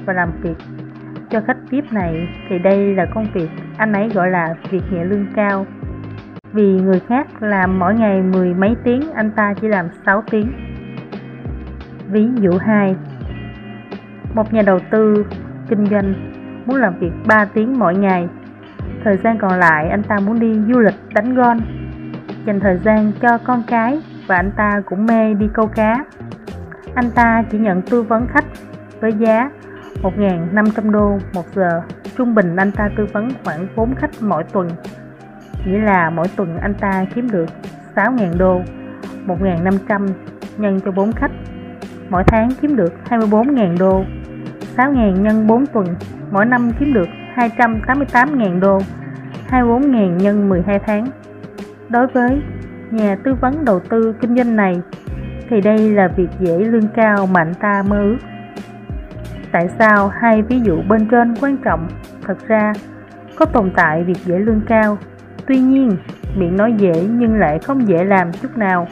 và 0.05 0.13
làm 0.13 0.29
việc 0.41 0.55
cho 1.29 1.41
khách 1.47 1.57
tiếp 1.69 1.83
này 1.91 2.27
thì 2.49 2.59
đây 2.59 2.95
là 2.95 3.05
công 3.05 3.27
việc 3.33 3.49
anh 3.77 3.93
ấy 3.93 4.09
gọi 4.09 4.29
là 4.29 4.55
việc 4.69 4.83
nhẹ 4.91 5.03
lương 5.03 5.25
cao. 5.35 5.65
Vì 6.53 6.81
người 6.81 6.99
khác 6.99 7.27
làm 7.43 7.79
mỗi 7.79 7.95
ngày 7.95 8.21
mười 8.21 8.53
mấy 8.53 8.75
tiếng, 8.83 9.01
anh 9.15 9.31
ta 9.31 9.53
chỉ 9.61 9.67
làm 9.67 9.85
6 10.05 10.23
tiếng. 10.31 10.51
Ví 12.11 12.27
dụ 12.41 12.51
2 12.57 12.95
Một 14.33 14.53
nhà 14.53 14.61
đầu 14.61 14.79
tư 14.91 15.25
kinh 15.69 15.85
doanh 15.85 16.13
muốn 16.65 16.75
làm 16.75 16.99
việc 16.99 17.11
3 17.27 17.45
tiếng 17.45 17.79
mỗi 17.79 17.95
ngày. 17.95 18.27
Thời 19.03 19.17
gian 19.17 19.37
còn 19.37 19.59
lại 19.59 19.89
anh 19.89 20.03
ta 20.03 20.19
muốn 20.19 20.39
đi 20.39 20.53
du 20.67 20.79
lịch 20.79 20.95
đánh 21.13 21.35
gôn 21.35 21.57
Dành 22.45 22.59
thời 22.59 22.77
gian 22.77 23.11
cho 23.21 23.37
con 23.37 23.63
cái 23.67 24.01
và 24.27 24.35
anh 24.35 24.51
ta 24.57 24.81
cũng 24.85 25.05
mê 25.05 25.33
đi 25.33 25.45
câu 25.53 25.67
cá. 25.67 26.05
Anh 26.95 27.11
ta 27.11 27.43
chỉ 27.51 27.57
nhận 27.57 27.81
tư 27.81 28.03
vấn 28.03 28.27
khách 28.27 28.45
với 28.99 29.13
giá 29.13 29.49
1.500 30.01 30.91
đô 30.91 31.17
một 31.33 31.45
giờ. 31.55 31.81
Trung 32.17 32.35
bình 32.35 32.55
anh 32.55 32.71
ta 32.71 32.89
tư 32.97 33.07
vấn 33.13 33.29
khoảng 33.43 33.67
4 33.75 33.95
khách 33.95 34.11
mỗi 34.21 34.43
tuần. 34.43 34.69
Nghĩa 35.65 35.79
là 35.79 36.09
mỗi 36.09 36.27
tuần 36.35 36.57
anh 36.57 36.73
ta 36.73 37.05
kiếm 37.15 37.29
được 37.31 37.49
6.000 37.95 38.37
đô 38.37 38.61
1.500 39.27 40.07
nhân 40.57 40.79
cho 40.85 40.91
4 40.91 41.11
khách 41.11 41.31
mỗi 42.09 42.23
tháng 42.27 42.49
kiếm 42.61 42.75
được 42.75 42.93
24.000 43.09 43.77
đô. 43.77 44.03
6.000 44.77 45.21
nhân 45.21 45.47
4 45.47 45.65
tuần, 45.65 45.85
mỗi 46.31 46.45
năm 46.45 46.71
kiếm 46.79 46.93
được 46.93 47.07
288.000 47.35 48.59
đô. 48.59 48.79
24.000 49.49 50.15
nhân 50.15 50.49
12 50.49 50.79
tháng. 50.79 51.07
Đối 51.89 52.07
với 52.07 52.41
nhà 52.91 53.15
tư 53.23 53.35
vấn 53.41 53.65
đầu 53.65 53.79
tư 53.79 54.15
kinh 54.21 54.35
doanh 54.35 54.55
này, 54.55 54.81
thì 55.49 55.61
đây 55.61 55.89
là 55.89 56.07
việc 56.07 56.29
dễ 56.39 56.57
lương 56.57 56.87
cao 56.87 57.25
mà 57.25 57.41
anh 57.41 57.53
ta 57.53 57.83
mơ 57.87 57.97
ước. 57.97 58.17
Tại 59.51 59.69
sao 59.79 60.07
hai 60.07 60.41
ví 60.41 60.59
dụ 60.59 60.81
bên 60.89 61.07
trên 61.11 61.33
quan 61.41 61.57
trọng? 61.57 61.87
Thật 62.21 62.37
ra, 62.47 62.73
có 63.35 63.45
tồn 63.45 63.71
tại 63.75 64.03
việc 64.03 64.17
dễ 64.25 64.39
lương 64.39 64.61
cao. 64.61 64.97
Tuy 65.47 65.59
nhiên, 65.59 65.97
miệng 66.35 66.57
nói 66.57 66.73
dễ 66.77 67.07
nhưng 67.09 67.39
lại 67.39 67.59
không 67.59 67.87
dễ 67.87 68.03
làm 68.03 68.31
chút 68.33 68.57
nào 68.57 68.87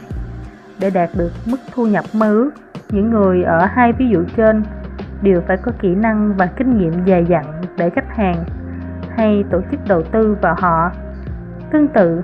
Để 0.80 0.90
đạt 0.90 1.10
được 1.18 1.32
mức 1.46 1.58
thu 1.74 1.88
nhập 1.88 2.06
mơ 2.14 2.32
ước 2.32 2.52
những 2.92 3.10
người 3.10 3.44
ở 3.44 3.66
hai 3.66 3.94
ví 3.94 4.10
dụ 4.10 4.24
trên 4.38 4.64
đều 5.22 5.42
phải 5.48 5.58
có 5.58 5.72
kỹ 5.80 5.96
năng 5.96 6.34
và 6.38 6.46
kinh 6.46 6.78
nghiệm 6.78 6.92
dày 7.08 7.26
dặn 7.26 7.46
để 7.78 7.90
khách 7.90 8.16
hàng 8.16 8.44
hay 9.10 9.44
tổ 9.52 9.62
chức 9.72 9.80
đầu 9.88 10.04
tư 10.12 10.38
vào 10.42 10.56
họ. 10.60 10.92
Tương 11.72 11.88
tự, 11.88 12.22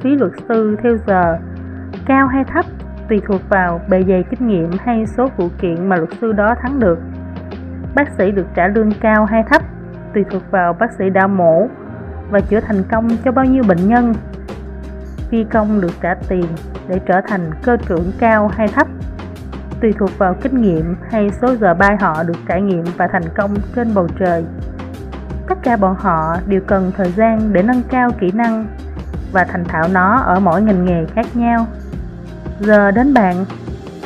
phí 0.00 0.10
luật 0.10 0.32
sư 0.48 0.76
theo 0.82 0.96
giờ 1.06 1.38
cao 2.06 2.26
hay 2.26 2.44
thấp 2.44 2.64
tùy 3.08 3.20
thuộc 3.26 3.40
vào 3.48 3.80
bề 3.88 4.04
dày 4.08 4.24
kinh 4.30 4.48
nghiệm 4.48 4.70
hay 4.78 5.06
số 5.06 5.28
vụ 5.36 5.48
kiện 5.60 5.88
mà 5.88 5.96
luật 5.96 6.10
sư 6.20 6.32
đó 6.32 6.54
thắng 6.62 6.80
được. 6.80 6.98
Bác 7.94 8.10
sĩ 8.10 8.30
được 8.30 8.46
trả 8.54 8.68
lương 8.68 8.92
cao 9.00 9.24
hay 9.24 9.42
thấp 9.50 9.62
tùy 10.14 10.24
thuộc 10.30 10.42
vào 10.50 10.72
bác 10.72 10.92
sĩ 10.92 11.10
đã 11.10 11.26
mổ 11.26 11.66
và 12.30 12.40
chữa 12.40 12.60
thành 12.60 12.82
công 12.90 13.08
cho 13.24 13.32
bao 13.32 13.44
nhiêu 13.44 13.62
bệnh 13.68 13.88
nhân. 13.88 14.14
Phi 15.30 15.44
công 15.44 15.80
được 15.80 15.92
trả 16.02 16.14
tiền 16.28 16.46
để 16.88 17.00
trở 17.06 17.20
thành 17.20 17.50
cơ 17.62 17.76
trưởng 17.76 18.12
cao 18.18 18.48
hay 18.48 18.68
thấp 18.68 18.86
tùy 19.84 19.94
thuộc 19.98 20.18
vào 20.18 20.34
kinh 20.34 20.62
nghiệm 20.62 20.96
hay 21.10 21.30
số 21.30 21.56
giờ 21.56 21.74
bay 21.74 21.96
họ 22.00 22.22
được 22.22 22.36
trải 22.48 22.62
nghiệm 22.62 22.84
và 22.96 23.08
thành 23.12 23.22
công 23.36 23.54
trên 23.74 23.94
bầu 23.94 24.08
trời. 24.18 24.44
Tất 25.48 25.58
cả 25.62 25.76
bọn 25.76 25.94
họ 25.98 26.36
đều 26.46 26.60
cần 26.66 26.92
thời 26.96 27.12
gian 27.12 27.52
để 27.52 27.62
nâng 27.62 27.82
cao 27.90 28.10
kỹ 28.20 28.30
năng 28.34 28.66
và 29.32 29.44
thành 29.44 29.64
thạo 29.64 29.88
nó 29.92 30.16
ở 30.16 30.40
mỗi 30.40 30.62
ngành 30.62 30.84
nghề 30.84 31.04
khác 31.14 31.26
nhau. 31.34 31.66
Giờ 32.60 32.90
đến 32.90 33.14
bạn, 33.14 33.44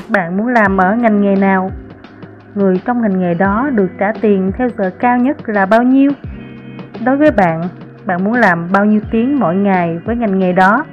bạn 0.09 0.37
muốn 0.37 0.49
làm 0.49 0.77
ở 0.77 0.95
ngành 0.95 1.23
nghề 1.23 1.37
nào 1.37 1.71
người 2.55 2.81
trong 2.85 3.03
ngành 3.03 3.21
nghề 3.21 3.35
đó 3.35 3.71
được 3.75 3.89
trả 3.99 4.13
tiền 4.21 4.53
theo 4.59 4.69
giờ 4.79 4.91
cao 5.01 5.19
nhất 5.19 5.37
là 5.49 5.67
bao 5.67 5.83
nhiêu 5.83 6.11
đối 7.05 7.17
với 7.17 7.31
bạn 7.31 7.63
bạn 8.05 8.25
muốn 8.25 8.35
làm 8.35 8.69
bao 8.73 8.85
nhiêu 8.85 9.01
tiếng 9.11 9.39
mỗi 9.41 9.55
ngày 9.57 9.99
với 10.05 10.17
ngành 10.17 10.39
nghề 10.39 10.53
đó 10.53 10.85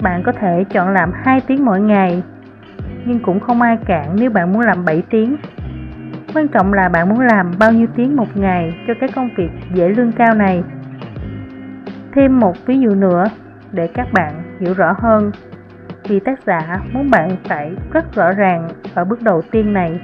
bạn 0.00 0.22
có 0.22 0.32
thể 0.32 0.64
chọn 0.70 0.88
làm 0.88 1.12
2 1.24 1.40
tiếng 1.40 1.64
mỗi 1.64 1.80
ngày 1.80 2.22
nhưng 3.06 3.20
cũng 3.20 3.40
không 3.40 3.62
ai 3.62 3.78
cản 3.86 4.16
nếu 4.16 4.30
bạn 4.30 4.52
muốn 4.52 4.62
làm 4.62 4.84
7 4.84 5.02
tiếng. 5.10 5.36
Quan 6.34 6.48
trọng 6.48 6.72
là 6.72 6.88
bạn 6.88 7.08
muốn 7.08 7.20
làm 7.20 7.50
bao 7.58 7.72
nhiêu 7.72 7.86
tiếng 7.96 8.16
một 8.16 8.36
ngày 8.36 8.74
cho 8.86 8.94
cái 9.00 9.08
công 9.14 9.28
việc 9.36 9.50
dễ 9.74 9.88
lương 9.88 10.12
cao 10.12 10.34
này. 10.34 10.62
Thêm 12.12 12.40
một 12.40 12.66
ví 12.66 12.80
dụ 12.80 12.94
nữa 12.94 13.24
để 13.72 13.86
các 13.94 14.08
bạn 14.12 14.32
hiểu 14.60 14.74
rõ 14.74 14.94
hơn. 14.98 15.30
Vì 16.08 16.20
tác 16.20 16.42
giả 16.46 16.80
muốn 16.92 17.10
bạn 17.10 17.36
phải 17.48 17.72
rất 17.92 18.14
rõ 18.14 18.32
ràng 18.32 18.68
ở 18.94 19.04
bước 19.04 19.22
đầu 19.22 19.42
tiên 19.50 19.72
này. 19.72 20.00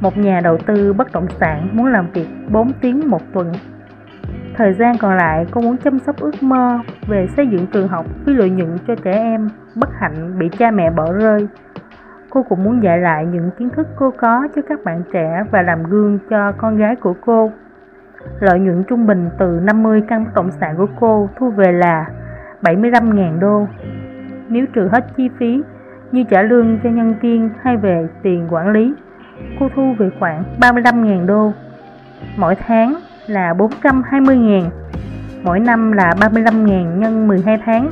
Một 0.00 0.18
nhà 0.18 0.40
đầu 0.44 0.58
tư 0.66 0.92
bất 0.92 1.12
động 1.12 1.26
sản 1.40 1.68
muốn 1.72 1.86
làm 1.86 2.06
việc 2.12 2.28
4 2.48 2.72
tiếng 2.80 3.10
một 3.10 3.22
tuần. 3.32 3.52
Thời 4.56 4.72
gian 4.72 4.98
còn 4.98 5.16
lại 5.16 5.46
cô 5.50 5.60
muốn 5.60 5.76
chăm 5.76 5.98
sóc 5.98 6.16
ước 6.20 6.42
mơ 6.42 6.78
về 7.06 7.26
xây 7.36 7.46
dựng 7.46 7.66
trường 7.66 7.88
học 7.88 8.06
với 8.24 8.34
lợi 8.34 8.50
nhuận 8.50 8.78
cho 8.86 8.94
trẻ 8.94 9.12
em 9.12 9.48
bất 9.74 9.88
hạnh 10.00 10.38
bị 10.38 10.48
cha 10.58 10.70
mẹ 10.70 10.90
bỏ 10.90 11.12
rơi 11.12 11.48
cô 12.38 12.42
cũng 12.48 12.64
muốn 12.64 12.82
dạy 12.82 12.98
lại 12.98 13.26
những 13.26 13.50
kiến 13.58 13.70
thức 13.70 13.86
cô 13.96 14.10
có 14.10 14.48
cho 14.56 14.62
các 14.68 14.84
bạn 14.84 15.02
trẻ 15.12 15.42
và 15.50 15.62
làm 15.62 15.82
gương 15.82 16.18
cho 16.30 16.52
con 16.52 16.76
gái 16.76 16.96
của 16.96 17.14
cô. 17.26 17.52
Lợi 18.40 18.58
nhuận 18.58 18.84
trung 18.84 19.06
bình 19.06 19.30
từ 19.38 19.60
50 19.62 20.02
căn 20.08 20.24
bất 20.24 20.30
động 20.34 20.50
sản 20.60 20.76
của 20.76 20.86
cô 21.00 21.28
thu 21.36 21.50
về 21.50 21.72
là 21.72 22.06
75.000 22.62 23.38
đô. 23.38 23.66
Nếu 24.48 24.66
trừ 24.74 24.88
hết 24.92 25.04
chi 25.16 25.28
phí 25.38 25.62
như 26.12 26.24
trả 26.24 26.42
lương 26.42 26.78
cho 26.84 26.90
nhân 26.90 27.14
viên 27.20 27.50
hay 27.62 27.76
về 27.76 28.08
tiền 28.22 28.46
quản 28.50 28.68
lý 28.68 28.94
cô 29.60 29.68
thu 29.76 29.94
về 29.98 30.10
khoảng 30.20 30.44
35.000 30.60 31.26
đô. 31.26 31.52
Mỗi 32.36 32.54
tháng 32.54 32.94
là 33.26 33.52
420.000 33.52 34.62
mỗi 35.42 35.60
năm 35.60 35.92
là 35.92 36.14
35.000 36.20 36.98
nhân 36.98 37.28
12 37.28 37.58
tháng 37.64 37.90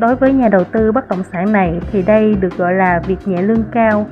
đối 0.00 0.16
với 0.16 0.32
nhà 0.32 0.48
đầu 0.48 0.64
tư 0.64 0.92
bất 0.92 1.08
động 1.08 1.22
sản 1.32 1.52
này 1.52 1.80
thì 1.92 2.02
đây 2.02 2.34
được 2.34 2.56
gọi 2.56 2.74
là 2.74 3.00
việc 3.06 3.28
nhẹ 3.28 3.42
lương 3.42 3.64
cao 3.72 4.06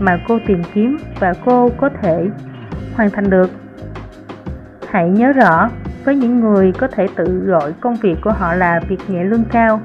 mà 0.00 0.18
cô 0.28 0.38
tìm 0.46 0.62
kiếm 0.74 0.96
và 1.20 1.32
cô 1.44 1.68
có 1.76 1.88
thể 2.02 2.28
hoàn 2.96 3.10
thành 3.10 3.30
được. 3.30 3.50
Hãy 4.88 5.08
nhớ 5.08 5.32
rõ, 5.32 5.68
với 6.04 6.16
những 6.16 6.40
người 6.40 6.72
có 6.78 6.88
thể 6.88 7.06
tự 7.16 7.24
gọi 7.46 7.72
công 7.80 7.94
việc 7.94 8.16
của 8.24 8.32
họ 8.32 8.54
là 8.54 8.80
việc 8.88 9.00
nhẹ 9.08 9.24
lương 9.24 9.44
cao, 9.52 9.80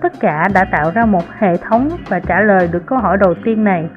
tất 0.00 0.12
cả 0.20 0.48
đã 0.54 0.64
tạo 0.72 0.90
ra 0.94 1.04
một 1.04 1.24
hệ 1.38 1.56
thống 1.56 1.88
và 2.08 2.20
trả 2.20 2.40
lời 2.40 2.68
được 2.72 2.86
câu 2.86 2.98
hỏi 2.98 3.16
đầu 3.16 3.34
tiên 3.44 3.64
này. 3.64 3.88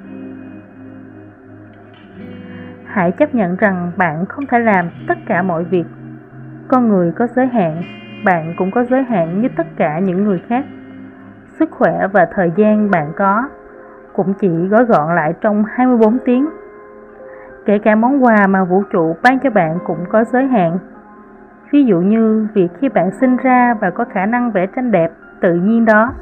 Hãy 2.86 3.12
chấp 3.12 3.36
nhận 3.36 3.56
rằng 3.56 3.92
bạn 3.98 4.26
không 4.26 4.46
thể 4.46 4.60
làm 4.60 4.90
tất 5.08 5.18
cả 5.26 5.42
mọi 5.42 5.64
việc. 5.64 5.86
Con 6.68 6.90
người 6.90 7.12
có 7.12 7.28
giới 7.36 7.48
hạn 7.48 7.82
bạn 8.24 8.54
cũng 8.58 8.72
có 8.72 8.84
giới 8.84 9.04
hạn 9.04 9.42
như 9.42 9.48
tất 9.58 9.68
cả 9.78 10.00
những 10.00 10.24
người 10.24 10.42
khác. 10.50 10.66
Sức 11.60 11.72
khỏe 11.72 12.08
và 12.14 12.28
thời 12.36 12.52
gian 12.56 12.92
bạn 12.92 13.12
có 13.16 13.44
cũng 14.14 14.34
chỉ 14.34 14.50
gói 14.68 14.86
gọn 14.86 15.16
lại 15.16 15.34
trong 15.42 15.64
24 15.68 16.18
tiếng. 16.26 16.50
Kể 17.66 17.80
cả 17.80 17.96
món 17.96 18.24
quà 18.24 18.48
mà 18.48 18.64
vũ 18.64 18.84
trụ 18.84 19.16
ban 19.24 19.40
cho 19.40 19.50
bạn 19.50 19.80
cũng 19.86 20.06
có 20.10 20.24
giới 20.24 20.46
hạn. 20.46 20.78
Ví 21.72 21.86
dụ 21.86 22.00
như 22.00 22.48
việc 22.54 22.68
khi 22.80 22.90
bạn 22.90 23.12
sinh 23.12 23.38
ra 23.38 23.74
và 23.74 23.90
có 23.90 24.06
khả 24.06 24.26
năng 24.26 24.52
vẽ 24.52 24.66
tranh 24.76 24.92
đẹp 24.92 25.12
tự 25.42 25.54
nhiên 25.54 25.86
đó, 25.86 26.14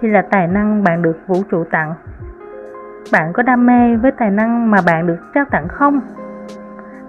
thì 0.00 0.08
là 0.08 0.22
tài 0.22 0.46
năng 0.46 0.84
bạn 0.84 1.02
được 1.02 1.16
vũ 1.26 1.36
trụ 1.50 1.64
tặng. 1.64 1.94
Bạn 3.12 3.32
có 3.32 3.42
đam 3.42 3.66
mê 3.66 3.96
với 3.96 4.10
tài 4.10 4.30
năng 4.30 4.70
mà 4.70 4.78
bạn 4.86 5.06
được 5.06 5.18
trao 5.34 5.44
tặng 5.44 5.68
không? 5.68 6.00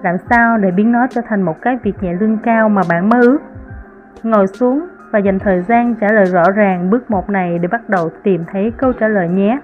Làm 0.03 0.15
sao 0.29 0.57
để 0.57 0.71
biến 0.71 0.91
nó 0.91 1.07
trở 1.07 1.21
thành 1.27 1.41
một 1.41 1.61
cái 1.61 1.77
việc 1.83 2.03
nhẹ 2.03 2.13
lương 2.13 2.37
cao 2.37 2.69
mà 2.69 2.81
bạn 2.89 3.09
mơ 3.09 3.17
ước? 3.21 3.39
Ngồi 4.24 4.48
xuống 4.48 4.88
và 5.12 5.20
dành 5.20 5.39
thời 5.39 5.62
gian 5.62 5.96
trả 5.96 6.08
lời 6.12 6.25
rõ 6.25 6.51
ràng 6.51 6.89
bước 6.89 7.12
một 7.12 7.29
này 7.29 7.60
để 7.60 7.67
bắt 7.67 7.89
đầu 7.89 8.10
tìm 8.24 8.43
thấy 8.51 8.72
câu 8.77 8.93
trả 8.93 9.08
lời 9.08 9.27
nhé. 9.27 9.60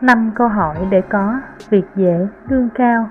5 0.00 0.30
câu 0.34 0.48
hỏi 0.48 0.76
để 0.90 1.00
có 1.00 1.40
việc 1.70 1.84
dễ, 1.96 2.26
lương 2.48 2.68
cao. 2.74 3.08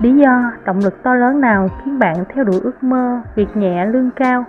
Lý 0.00 0.16
do, 0.16 0.52
động 0.64 0.78
lực 0.78 1.02
to 1.02 1.14
lớn 1.14 1.40
nào 1.40 1.68
khiến 1.84 1.98
bạn 1.98 2.16
theo 2.28 2.44
đuổi 2.44 2.60
ước 2.62 2.82
mơ, 2.82 3.20
việc 3.34 3.56
nhẹ, 3.56 3.86
lương 3.86 4.10
cao? 4.10 4.44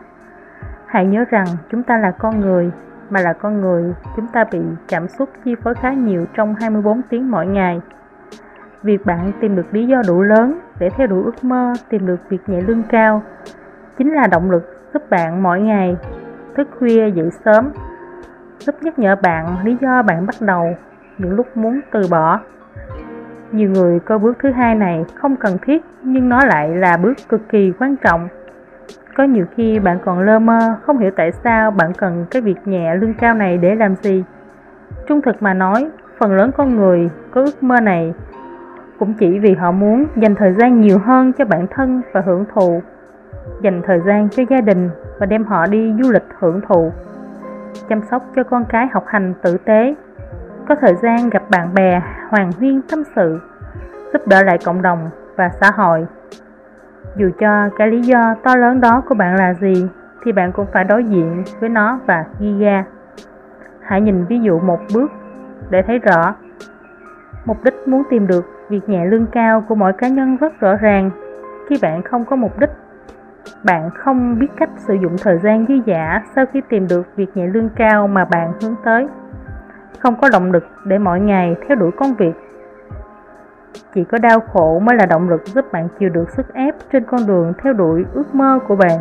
Hãy 0.85 1.05
nhớ 1.05 1.25
rằng 1.29 1.45
chúng 1.71 1.83
ta 1.83 1.97
là 1.97 2.11
con 2.11 2.39
người, 2.39 2.71
mà 3.09 3.21
là 3.21 3.33
con 3.33 3.61
người 3.61 3.93
chúng 4.15 4.27
ta 4.27 4.45
bị 4.51 4.59
cảm 4.87 5.07
xúc 5.07 5.29
chi 5.43 5.55
phối 5.63 5.75
khá 5.75 5.93
nhiều 5.93 6.25
trong 6.33 6.55
24 6.55 7.01
tiếng 7.09 7.31
mỗi 7.31 7.47
ngày. 7.47 7.81
Việc 8.83 9.05
bạn 9.05 9.31
tìm 9.41 9.55
được 9.55 9.73
lý 9.73 9.87
do 9.87 10.01
đủ 10.07 10.21
lớn 10.21 10.59
để 10.79 10.89
theo 10.89 11.07
đuổi 11.07 11.23
ước 11.23 11.43
mơ, 11.43 11.73
tìm 11.89 12.05
được 12.05 12.29
việc 12.29 12.49
nhẹ, 12.49 12.61
lương 12.61 12.83
cao 12.83 13.23
chính 14.01 14.13
là 14.13 14.27
động 14.27 14.51
lực 14.51 14.63
giúp 14.93 15.09
bạn 15.09 15.43
mỗi 15.43 15.59
ngày 15.59 15.95
thức 16.55 16.67
khuya 16.79 17.11
dậy 17.11 17.29
sớm. 17.45 17.69
Giúp 18.59 18.75
nhắc 18.81 18.99
nhở 18.99 19.15
bạn 19.15 19.65
lý 19.65 19.77
do 19.81 20.01
bạn 20.01 20.25
bắt 20.25 20.35
đầu, 20.39 20.75
những 21.17 21.35
lúc 21.35 21.57
muốn 21.57 21.79
từ 21.91 22.01
bỏ. 22.11 22.39
Nhiều 23.51 23.69
người 23.69 23.99
coi 23.99 24.19
bước 24.19 24.37
thứ 24.39 24.51
hai 24.51 24.75
này 24.75 25.05
không 25.15 25.35
cần 25.35 25.57
thiết, 25.61 25.85
nhưng 26.03 26.29
nó 26.29 26.45
lại 26.45 26.69
là 26.69 26.97
bước 26.97 27.13
cực 27.29 27.49
kỳ 27.49 27.73
quan 27.79 27.95
trọng. 27.95 28.27
Có 29.17 29.23
nhiều 29.23 29.45
khi 29.55 29.79
bạn 29.79 29.97
còn 30.05 30.19
lơ 30.19 30.39
mơ, 30.39 30.75
không 30.81 30.97
hiểu 30.97 31.11
tại 31.15 31.31
sao 31.31 31.71
bạn 31.71 31.93
cần 31.97 32.25
cái 32.31 32.41
việc 32.41 32.57
nhẹ 32.65 32.95
lương 32.95 33.13
cao 33.13 33.33
này 33.33 33.57
để 33.57 33.75
làm 33.75 33.95
gì. 33.95 34.23
Trung 35.07 35.21
thực 35.21 35.41
mà 35.41 35.53
nói, 35.53 35.89
phần 36.17 36.33
lớn 36.33 36.51
con 36.57 36.75
người 36.75 37.09
có 37.31 37.41
ước 37.41 37.63
mơ 37.63 37.79
này 37.79 38.13
cũng 38.99 39.13
chỉ 39.13 39.39
vì 39.39 39.53
họ 39.53 39.71
muốn 39.71 40.05
dành 40.15 40.35
thời 40.35 40.53
gian 40.53 40.81
nhiều 40.81 40.97
hơn 40.97 41.33
cho 41.33 41.45
bản 41.45 41.67
thân 41.67 42.01
và 42.13 42.21
hưởng 42.21 42.45
thụ 42.53 42.81
dành 43.61 43.81
thời 43.85 43.99
gian 43.99 44.29
cho 44.29 44.43
gia 44.49 44.61
đình 44.61 44.89
và 45.19 45.25
đem 45.25 45.45
họ 45.45 45.67
đi 45.67 45.93
du 46.01 46.11
lịch 46.11 46.25
hưởng 46.39 46.61
thụ. 46.67 46.91
Chăm 47.89 48.01
sóc 48.01 48.23
cho 48.35 48.43
con 48.43 48.65
cái 48.65 48.87
học 48.93 49.03
hành 49.07 49.33
tử 49.41 49.57
tế. 49.57 49.95
Có 50.67 50.75
thời 50.75 50.95
gian 50.95 51.29
gặp 51.29 51.43
bạn 51.49 51.73
bè 51.73 52.01
hoàng 52.29 52.51
huyên 52.51 52.81
tâm 52.81 53.03
sự, 53.15 53.39
giúp 54.13 54.27
đỡ 54.27 54.43
lại 54.43 54.57
cộng 54.65 54.81
đồng 54.81 55.09
và 55.35 55.49
xã 55.49 55.71
hội. 55.71 56.05
Dù 57.15 57.29
cho 57.39 57.69
cái 57.77 57.87
lý 57.87 58.01
do 58.01 58.35
to 58.43 58.55
lớn 58.55 58.81
đó 58.81 59.03
của 59.09 59.15
bạn 59.15 59.35
là 59.35 59.53
gì, 59.53 59.87
thì 60.23 60.31
bạn 60.31 60.51
cũng 60.51 60.65
phải 60.73 60.83
đối 60.83 61.03
diện 61.03 61.43
với 61.59 61.69
nó 61.69 61.99
và 62.05 62.25
ghi 62.39 62.59
ra. 62.59 62.85
Hãy 63.81 64.01
nhìn 64.01 64.25
ví 64.25 64.39
dụ 64.39 64.59
một 64.59 64.79
bước 64.93 65.11
để 65.69 65.81
thấy 65.81 65.99
rõ. 65.99 66.35
Mục 67.45 67.63
đích 67.63 67.87
muốn 67.87 68.03
tìm 68.09 68.27
được 68.27 68.45
việc 68.69 68.89
nhẹ 68.89 69.05
lương 69.05 69.25
cao 69.25 69.61
của 69.61 69.75
mỗi 69.75 69.93
cá 69.93 70.07
nhân 70.07 70.37
rất 70.37 70.59
rõ 70.59 70.75
ràng. 70.75 71.11
Khi 71.69 71.75
bạn 71.81 72.01
không 72.03 72.25
có 72.25 72.35
mục 72.35 72.59
đích 72.59 72.69
bạn 73.63 73.89
không 73.89 74.39
biết 74.39 74.47
cách 74.57 74.69
sử 74.75 74.93
dụng 74.93 75.15
thời 75.23 75.37
gian 75.37 75.65
dư 75.67 75.73
dả 75.87 76.23
sau 76.35 76.45
khi 76.53 76.61
tìm 76.69 76.87
được 76.87 77.15
việc 77.15 77.37
nhẹ 77.37 77.47
lương 77.47 77.69
cao 77.69 78.07
mà 78.07 78.25
bạn 78.25 78.53
hướng 78.61 78.75
tới. 78.83 79.07
Không 79.99 80.15
có 80.21 80.29
động 80.33 80.51
lực 80.51 80.67
để 80.85 80.97
mỗi 80.97 81.19
ngày 81.19 81.55
theo 81.67 81.75
đuổi 81.75 81.91
công 81.91 82.13
việc. 82.13 82.33
Chỉ 83.93 84.03
có 84.03 84.17
đau 84.17 84.39
khổ 84.39 84.79
mới 84.79 84.95
là 84.95 85.05
động 85.05 85.29
lực 85.29 85.45
giúp 85.45 85.71
bạn 85.71 85.87
chịu 85.99 86.09
được 86.09 86.29
sức 86.29 86.53
ép 86.53 86.75
trên 86.91 87.03
con 87.03 87.27
đường 87.27 87.53
theo 87.63 87.73
đuổi 87.73 88.05
ước 88.13 88.35
mơ 88.35 88.59
của 88.67 88.75
bạn. 88.75 88.99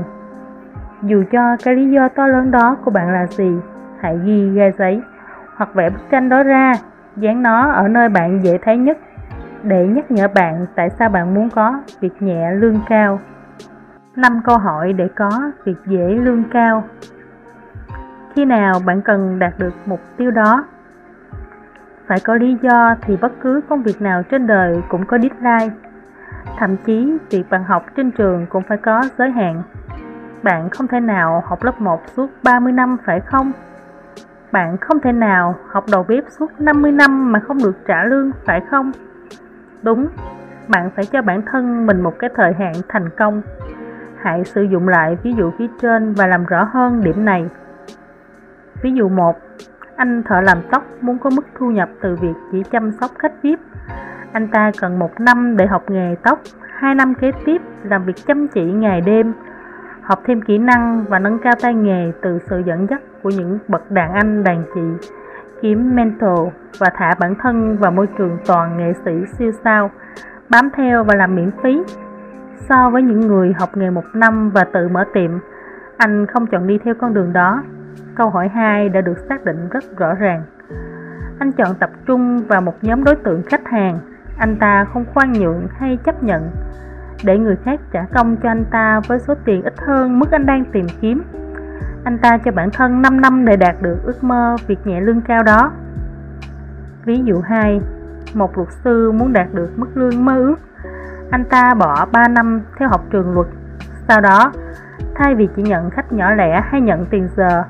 Dù 1.02 1.24
cho 1.32 1.56
cái 1.64 1.74
lý 1.74 1.90
do 1.90 2.08
to 2.08 2.26
lớn 2.26 2.50
đó 2.50 2.76
của 2.84 2.90
bạn 2.90 3.12
là 3.12 3.26
gì, 3.26 3.52
hãy 4.00 4.18
ghi 4.24 4.54
ra 4.54 4.70
giấy 4.78 5.02
hoặc 5.56 5.74
vẽ 5.74 5.90
bức 5.90 6.10
tranh 6.10 6.28
đó 6.28 6.42
ra, 6.42 6.72
dán 7.16 7.42
nó 7.42 7.70
ở 7.70 7.88
nơi 7.88 8.08
bạn 8.08 8.44
dễ 8.44 8.58
thấy 8.62 8.76
nhất 8.76 8.98
để 9.62 9.86
nhắc 9.86 10.10
nhở 10.10 10.28
bạn 10.28 10.66
tại 10.74 10.90
sao 10.90 11.08
bạn 11.08 11.34
muốn 11.34 11.50
có 11.50 11.80
việc 12.00 12.22
nhẹ 12.22 12.50
lương 12.50 12.80
cao. 12.88 13.20
5 14.16 14.40
câu 14.44 14.58
hỏi 14.58 14.92
để 14.92 15.08
có 15.16 15.30
việc 15.64 15.76
dễ 15.86 16.14
lương 16.14 16.44
cao. 16.52 16.84
Khi 18.34 18.44
nào 18.44 18.80
bạn 18.86 19.02
cần 19.02 19.38
đạt 19.38 19.58
được 19.58 19.74
mục 19.86 20.00
tiêu 20.16 20.30
đó? 20.30 20.64
Phải 22.06 22.18
có 22.24 22.34
lý 22.34 22.56
do 22.62 22.94
thì 23.02 23.16
bất 23.16 23.32
cứ 23.40 23.60
công 23.68 23.82
việc 23.82 24.02
nào 24.02 24.22
trên 24.22 24.46
đời 24.46 24.82
cũng 24.88 25.06
có 25.06 25.18
deadline. 25.18 25.76
Thậm 26.58 26.76
chí 26.76 27.18
việc 27.30 27.50
bạn 27.50 27.64
học 27.64 27.86
trên 27.96 28.10
trường 28.10 28.46
cũng 28.46 28.62
phải 28.68 28.78
có 28.78 29.02
giới 29.18 29.30
hạn. 29.30 29.62
Bạn 30.42 30.70
không 30.70 30.86
thể 30.86 31.00
nào 31.00 31.42
học 31.46 31.62
lớp 31.62 31.80
1 31.80 32.02
suốt 32.06 32.30
30 32.42 32.72
năm 32.72 32.96
phải 33.04 33.20
không? 33.20 33.52
Bạn 34.52 34.76
không 34.76 35.00
thể 35.00 35.12
nào 35.12 35.54
học 35.68 35.84
đầu 35.92 36.04
bếp 36.08 36.24
suốt 36.28 36.60
50 36.60 36.92
năm 36.92 37.32
mà 37.32 37.40
không 37.40 37.58
được 37.58 37.76
trả 37.86 38.04
lương 38.04 38.30
phải 38.46 38.60
không? 38.70 38.92
Đúng, 39.82 40.08
bạn 40.68 40.90
phải 40.96 41.04
cho 41.04 41.22
bản 41.22 41.42
thân 41.42 41.86
mình 41.86 42.00
một 42.00 42.18
cái 42.18 42.30
thời 42.36 42.52
hạn 42.52 42.72
thành 42.88 43.08
công. 43.18 43.42
Hãy 44.22 44.44
sử 44.44 44.62
dụng 44.62 44.88
lại 44.88 45.16
ví 45.22 45.32
dụ 45.32 45.50
phía 45.58 45.66
trên 45.82 46.12
và 46.12 46.26
làm 46.26 46.44
rõ 46.44 46.68
hơn 46.72 47.04
điểm 47.04 47.24
này. 47.24 47.46
Ví 48.82 48.92
dụ 48.92 49.08
1. 49.08 49.36
Anh 49.96 50.22
thợ 50.22 50.40
làm 50.40 50.58
tóc 50.70 50.84
muốn 51.00 51.18
có 51.18 51.30
mức 51.30 51.46
thu 51.58 51.70
nhập 51.70 51.88
từ 52.02 52.16
việc 52.16 52.34
chỉ 52.52 52.62
chăm 52.70 52.92
sóc 53.00 53.10
khách 53.18 53.42
VIP. 53.42 53.58
Anh 54.32 54.48
ta 54.48 54.70
cần 54.80 54.98
một 54.98 55.20
năm 55.20 55.56
để 55.56 55.66
học 55.66 55.90
nghề 55.90 56.14
tóc, 56.22 56.40
hai 56.74 56.94
năm 56.94 57.14
kế 57.14 57.32
tiếp 57.44 57.62
làm 57.82 58.04
việc 58.04 58.16
chăm 58.26 58.48
chỉ 58.48 58.64
ngày 58.64 59.00
đêm, 59.00 59.32
học 60.02 60.20
thêm 60.26 60.42
kỹ 60.42 60.58
năng 60.58 61.04
và 61.08 61.18
nâng 61.18 61.38
cao 61.38 61.52
tay 61.62 61.74
nghề 61.74 62.12
từ 62.22 62.38
sự 62.50 62.62
dẫn 62.66 62.86
dắt 62.90 63.00
của 63.22 63.30
những 63.30 63.58
bậc 63.68 63.90
đàn 63.90 64.12
anh 64.12 64.44
đàn 64.44 64.62
chị. 64.74 65.08
kiếm 65.62 65.96
mentor 65.96 66.48
và 66.78 66.86
thả 66.94 67.14
bản 67.20 67.34
thân 67.34 67.76
vào 67.76 67.90
môi 67.90 68.06
trường 68.18 68.38
toàn 68.46 68.76
nghệ 68.76 68.92
sĩ 69.04 69.12
siêu 69.38 69.52
sao, 69.64 69.90
bám 70.48 70.70
theo 70.76 71.04
và 71.04 71.14
làm 71.14 71.36
miễn 71.36 71.50
phí. 71.62 71.82
So 72.68 72.90
với 72.90 73.02
những 73.02 73.20
người 73.20 73.52
học 73.58 73.76
nghề 73.76 73.90
một 73.90 74.04
năm 74.14 74.50
và 74.50 74.64
tự 74.64 74.88
mở 74.88 75.04
tiệm, 75.14 75.30
anh 75.96 76.26
không 76.26 76.46
chọn 76.46 76.66
đi 76.66 76.78
theo 76.84 76.94
con 76.94 77.14
đường 77.14 77.32
đó. 77.32 77.62
Câu 78.14 78.30
hỏi 78.30 78.48
2 78.48 78.88
đã 78.88 79.00
được 79.00 79.18
xác 79.28 79.44
định 79.44 79.68
rất 79.70 79.84
rõ 79.96 80.14
ràng. 80.14 80.42
Anh 81.38 81.52
chọn 81.52 81.74
tập 81.80 81.90
trung 82.06 82.38
vào 82.48 82.60
một 82.60 82.74
nhóm 82.82 83.04
đối 83.04 83.16
tượng 83.16 83.42
khách 83.42 83.68
hàng. 83.68 83.98
Anh 84.38 84.56
ta 84.56 84.84
không 84.84 85.04
khoan 85.14 85.32
nhượng 85.32 85.66
hay 85.78 85.98
chấp 86.04 86.22
nhận 86.22 86.50
để 87.24 87.38
người 87.38 87.56
khác 87.64 87.80
trả 87.92 88.04
công 88.14 88.36
cho 88.36 88.48
anh 88.48 88.64
ta 88.70 89.00
với 89.06 89.18
số 89.18 89.34
tiền 89.44 89.62
ít 89.62 89.74
hơn 89.78 90.18
mức 90.18 90.30
anh 90.30 90.46
đang 90.46 90.64
tìm 90.64 90.86
kiếm. 91.00 91.22
Anh 92.04 92.18
ta 92.18 92.38
cho 92.38 92.52
bản 92.52 92.70
thân 92.70 93.02
5 93.02 93.20
năm 93.20 93.44
để 93.44 93.56
đạt 93.56 93.82
được 93.82 93.96
ước 94.04 94.24
mơ 94.24 94.56
việc 94.66 94.86
nhẹ 94.86 95.00
lương 95.00 95.20
cao 95.20 95.42
đó. 95.42 95.72
Ví 97.04 97.22
dụ 97.24 97.40
2, 97.40 97.80
một 98.34 98.56
luật 98.56 98.68
sư 98.84 99.12
muốn 99.12 99.32
đạt 99.32 99.46
được 99.54 99.70
mức 99.76 99.88
lương 99.94 100.24
mơ 100.24 100.36
ước. 100.36 100.56
Anh 101.30 101.44
ta 101.44 101.74
bỏ 101.74 102.06
3 102.12 102.28
năm 102.28 102.62
theo 102.78 102.88
học 102.88 103.04
trường 103.10 103.34
luật. 103.34 103.46
Sau 104.08 104.20
đó, 104.20 104.52
thay 105.14 105.34
vì 105.34 105.48
chỉ 105.56 105.62
nhận 105.62 105.90
khách 105.90 106.12
nhỏ 106.12 106.34
lẻ 106.34 106.60
hay 106.64 106.80
nhận 106.80 107.06
tiền 107.06 107.28
giờ, 107.36 107.62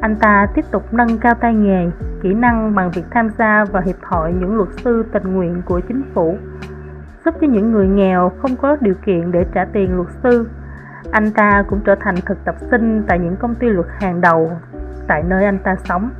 anh 0.00 0.16
ta 0.16 0.46
tiếp 0.54 0.64
tục 0.70 0.94
nâng 0.94 1.18
cao 1.18 1.34
tay 1.34 1.54
nghề, 1.54 1.90
kỹ 2.22 2.34
năng 2.34 2.74
bằng 2.74 2.90
việc 2.90 3.04
tham 3.10 3.28
gia 3.38 3.64
vào 3.64 3.82
Hiệp 3.82 3.96
hội 4.02 4.32
những 4.32 4.56
luật 4.56 4.68
sư 4.84 5.04
tình 5.12 5.34
nguyện 5.34 5.62
của 5.64 5.80
chính 5.80 6.02
phủ 6.14 6.38
giúp 7.24 7.34
cho 7.40 7.46
những 7.46 7.72
người 7.72 7.88
nghèo 7.88 8.32
không 8.42 8.56
có 8.56 8.76
điều 8.80 8.94
kiện 9.06 9.32
để 9.32 9.46
trả 9.54 9.64
tiền 9.64 9.96
luật 9.96 10.08
sư. 10.22 10.48
Anh 11.10 11.30
ta 11.30 11.64
cũng 11.68 11.80
trở 11.84 11.94
thành 11.94 12.14
thực 12.26 12.44
tập 12.44 12.54
sinh 12.70 13.02
tại 13.08 13.18
những 13.18 13.36
công 13.36 13.54
ty 13.54 13.68
luật 13.68 13.86
hàng 14.00 14.20
đầu 14.20 14.52
tại 15.08 15.22
nơi 15.28 15.44
anh 15.44 15.58
ta 15.58 15.76
sống. 15.84 16.10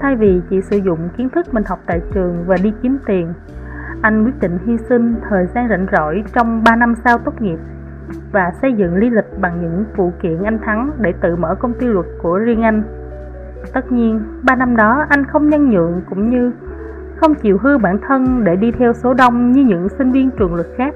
Thay 0.00 0.16
vì 0.16 0.40
chỉ 0.50 0.60
sử 0.62 0.76
dụng 0.76 1.08
kiến 1.16 1.28
thức 1.30 1.54
mình 1.54 1.64
học 1.66 1.78
tại 1.86 2.00
trường 2.14 2.44
và 2.46 2.56
đi 2.62 2.72
kiếm 2.82 2.98
tiền, 3.06 3.32
anh 4.02 4.24
quyết 4.24 4.40
định 4.40 4.58
hy 4.66 4.76
sinh 4.88 5.14
thời 5.28 5.46
gian 5.46 5.68
rảnh 5.68 5.86
rỗi 5.92 6.24
trong 6.34 6.64
3 6.64 6.76
năm 6.76 6.94
sau 7.04 7.18
tốt 7.18 7.42
nghiệp 7.42 7.58
và 8.32 8.52
xây 8.62 8.72
dựng 8.72 8.96
lý 8.96 9.10
lịch 9.10 9.38
bằng 9.40 9.60
những 9.62 9.84
vụ 9.96 10.12
kiện 10.22 10.42
anh 10.42 10.58
thắng 10.58 10.90
để 10.98 11.12
tự 11.20 11.36
mở 11.36 11.54
công 11.54 11.72
ty 11.74 11.86
luật 11.86 12.06
của 12.22 12.38
riêng 12.38 12.62
anh. 12.62 12.82
Tất 13.72 13.92
nhiên, 13.92 14.20
3 14.42 14.54
năm 14.54 14.76
đó 14.76 15.04
anh 15.08 15.24
không 15.24 15.48
nhân 15.48 15.70
nhượng 15.70 16.00
cũng 16.10 16.30
như 16.30 16.52
không 17.16 17.34
chịu 17.34 17.58
hư 17.58 17.78
bản 17.78 17.98
thân 18.08 18.44
để 18.44 18.56
đi 18.56 18.72
theo 18.72 18.92
số 18.92 19.14
đông 19.14 19.52
như 19.52 19.64
những 19.64 19.88
sinh 19.88 20.12
viên 20.12 20.30
trường 20.30 20.54
luật 20.54 20.66
khác. 20.76 20.94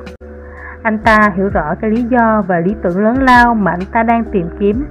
Anh 0.83 0.99
ta 0.99 1.33
hiểu 1.37 1.49
rõ 1.49 1.75
cái 1.81 1.91
lý 1.91 2.03
do 2.03 2.43
và 2.47 2.59
lý 2.59 2.75
tưởng 2.83 3.05
lớn 3.05 3.23
lao 3.23 3.55
mà 3.55 3.71
anh 3.71 3.87
ta 3.93 4.03
đang 4.03 4.25
tìm 4.25 4.47
kiếm 4.59 4.85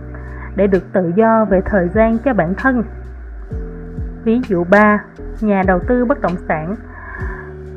để 0.55 0.67
được 0.67 0.93
tự 0.93 1.11
do 1.15 1.45
về 1.45 1.61
thời 1.65 1.87
gian 1.87 2.17
cho 2.17 2.33
bản 2.33 2.53
thân. 2.57 2.83
Ví 4.23 4.41
dụ 4.47 4.63
3. 4.63 5.03
Nhà 5.41 5.63
đầu 5.67 5.79
tư 5.87 6.05
bất 6.05 6.21
động 6.21 6.35
sản 6.47 6.75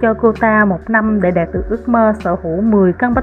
cho 0.03 0.15
cô 0.15 0.33
ta 0.41 0.65
một 0.65 0.91
năm 0.91 1.21
để 1.23 1.31
đạt 1.31 1.49
được 1.53 1.65
ước 1.69 1.89
mơ 1.89 2.13
sở 2.21 2.37
hữu 2.43 2.61
10 2.61 2.93
căn 2.93 3.15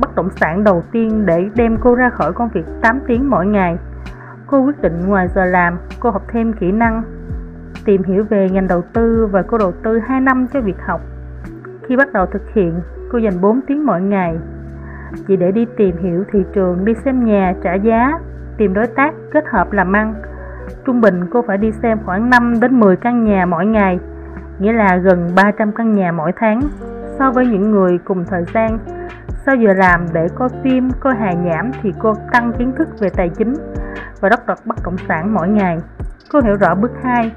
bất 0.00 0.14
động 0.14 0.30
sản 0.30 0.64
đầu 0.64 0.82
tiên 0.92 1.26
để 1.26 1.48
đem 1.54 1.76
cô 1.80 1.94
ra 1.94 2.10
khỏi 2.10 2.32
công 2.32 2.48
việc 2.48 2.64
8 2.82 3.00
tiếng 3.06 3.30
mỗi 3.30 3.46
ngày. 3.46 3.76
Cô 4.46 4.60
quyết 4.60 4.82
định 4.82 5.06
ngoài 5.06 5.28
giờ 5.34 5.44
làm, 5.44 5.78
cô 6.00 6.10
học 6.10 6.22
thêm 6.28 6.52
kỹ 6.52 6.72
năng 6.72 7.02
tìm 7.84 8.02
hiểu 8.02 8.24
về 8.30 8.50
ngành 8.50 8.68
đầu 8.68 8.82
tư 8.92 9.28
và 9.32 9.42
cô 9.42 9.58
đầu 9.58 9.72
tư 9.82 9.98
2 9.98 10.20
năm 10.20 10.46
cho 10.52 10.60
việc 10.60 10.76
học. 10.86 11.00
Khi 11.82 11.96
bắt 11.96 12.12
đầu 12.12 12.26
thực 12.26 12.50
hiện, 12.54 12.74
cô 13.12 13.18
dành 13.18 13.40
4 13.40 13.60
tiếng 13.66 13.86
mỗi 13.86 14.00
ngày 14.00 14.38
chỉ 15.28 15.36
để 15.36 15.52
đi 15.52 15.66
tìm 15.76 15.96
hiểu 15.96 16.24
thị 16.32 16.44
trường, 16.54 16.84
đi 16.84 16.94
xem 17.04 17.24
nhà, 17.24 17.54
trả 17.62 17.74
giá, 17.74 18.18
tìm 18.56 18.74
đối 18.74 18.86
tác, 18.86 19.14
kết 19.32 19.44
hợp 19.52 19.72
làm 19.72 19.92
ăn. 19.92 20.14
Trung 20.86 21.00
bình 21.00 21.26
cô 21.30 21.42
phải 21.42 21.58
đi 21.58 21.72
xem 21.72 21.98
khoảng 22.04 22.30
5 22.30 22.60
đến 22.60 22.80
10 22.80 22.96
căn 22.96 23.24
nhà 23.24 23.46
mỗi 23.46 23.66
ngày, 23.66 23.98
nghĩa 24.58 24.72
là 24.72 24.96
gần 24.96 25.30
300 25.36 25.72
căn 25.72 25.92
nhà 25.92 26.12
mỗi 26.12 26.32
tháng. 26.36 26.60
So 27.18 27.30
với 27.30 27.46
những 27.46 27.70
người 27.70 27.98
cùng 28.04 28.24
thời 28.24 28.44
gian, 28.54 28.78
sau 29.46 29.56
giờ 29.56 29.72
làm 29.72 30.06
để 30.12 30.26
coi 30.34 30.48
phim, 30.62 30.90
coi 31.00 31.14
hài 31.14 31.36
nhảm 31.36 31.70
thì 31.82 31.92
cô 31.98 32.14
tăng 32.32 32.52
kiến 32.52 32.72
thức 32.78 32.88
về 33.00 33.08
tài 33.16 33.28
chính 33.28 33.54
và 34.20 34.28
đất 34.28 34.46
độc 34.46 34.58
bất 34.64 34.76
động 34.84 34.96
sản 35.08 35.34
mỗi 35.34 35.48
ngày. 35.48 35.78
Cô 36.32 36.40
hiểu 36.40 36.56
rõ 36.60 36.74
bước 36.74 36.92
2, 37.02 37.32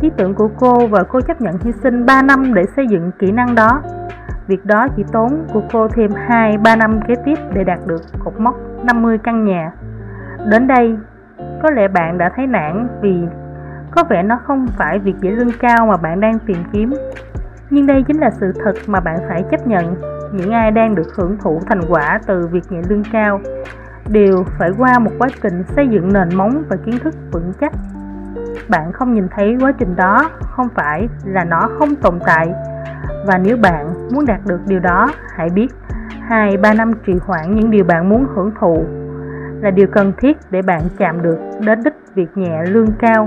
ý 0.00 0.10
tưởng 0.16 0.34
của 0.34 0.48
cô 0.60 0.86
và 0.86 1.02
cô 1.02 1.20
chấp 1.20 1.40
nhận 1.40 1.58
hy 1.62 1.72
sinh 1.72 2.06
3 2.06 2.22
năm 2.22 2.54
để 2.54 2.62
xây 2.76 2.86
dựng 2.86 3.10
kỹ 3.18 3.32
năng 3.32 3.54
đó. 3.54 3.82
Việc 4.46 4.64
đó 4.66 4.86
chỉ 4.96 5.04
tốn 5.12 5.44
của 5.52 5.62
cô 5.72 5.88
thêm 5.88 6.10
2-3 6.28 6.78
năm 6.78 7.00
kế 7.08 7.14
tiếp 7.24 7.38
để 7.54 7.64
đạt 7.64 7.78
được 7.86 8.02
cột 8.24 8.40
mốc 8.40 8.56
50 8.84 9.18
căn 9.18 9.44
nhà. 9.44 9.72
Đến 10.50 10.66
đây, 10.66 10.96
có 11.62 11.70
lẽ 11.70 11.88
bạn 11.88 12.18
đã 12.18 12.30
thấy 12.36 12.46
nản 12.46 12.88
vì 13.00 13.26
có 13.98 14.04
vẻ 14.04 14.22
nó 14.22 14.38
không 14.44 14.66
phải 14.76 14.98
việc 14.98 15.14
dễ 15.20 15.30
lương 15.30 15.52
cao 15.58 15.86
mà 15.86 15.96
bạn 15.96 16.20
đang 16.20 16.38
tìm 16.38 16.56
kiếm. 16.72 16.94
Nhưng 17.70 17.86
đây 17.86 18.04
chính 18.06 18.20
là 18.20 18.30
sự 18.30 18.52
thật 18.64 18.74
mà 18.86 19.00
bạn 19.00 19.16
phải 19.28 19.44
chấp 19.50 19.66
nhận. 19.66 19.96
Những 20.32 20.52
ai 20.52 20.70
đang 20.70 20.94
được 20.94 21.14
hưởng 21.14 21.36
thụ 21.38 21.60
thành 21.66 21.80
quả 21.88 22.20
từ 22.26 22.46
việc 22.46 22.72
nhẹ 22.72 22.80
lương 22.88 23.02
cao 23.12 23.40
đều 24.08 24.44
phải 24.58 24.70
qua 24.78 24.98
một 24.98 25.10
quá 25.18 25.28
trình 25.42 25.62
xây 25.76 25.88
dựng 25.88 26.12
nền 26.12 26.28
móng 26.34 26.62
và 26.68 26.76
kiến 26.76 26.98
thức 26.98 27.14
vững 27.32 27.52
chắc 27.60 27.72
bạn 28.68 28.92
không 28.92 29.14
nhìn 29.14 29.28
thấy 29.36 29.56
quá 29.60 29.72
trình 29.78 29.96
đó 29.96 30.30
không 30.40 30.68
phải 30.74 31.08
là 31.24 31.44
nó 31.44 31.68
không 31.78 31.94
tồn 31.94 32.18
tại 32.26 32.48
và 33.26 33.38
nếu 33.38 33.56
bạn 33.56 33.94
muốn 34.12 34.26
đạt 34.26 34.40
được 34.46 34.60
điều 34.66 34.80
đó, 34.80 35.08
hãy 35.36 35.48
biết 35.54 35.68
hai, 36.20 36.56
ba 36.56 36.74
năm 36.74 36.92
trì 37.06 37.12
hoãn 37.26 37.54
những 37.54 37.70
điều 37.70 37.84
bạn 37.84 38.08
muốn 38.08 38.26
hưởng 38.34 38.50
thụ 38.60 38.84
là 39.60 39.70
điều 39.70 39.86
cần 39.86 40.12
thiết 40.18 40.36
để 40.50 40.62
bạn 40.62 40.80
chạm 40.98 41.22
được 41.22 41.38
đến 41.60 41.82
đích 41.84 41.94
việc 42.14 42.36
nhẹ 42.36 42.62
lương 42.66 42.92
cao 42.98 43.26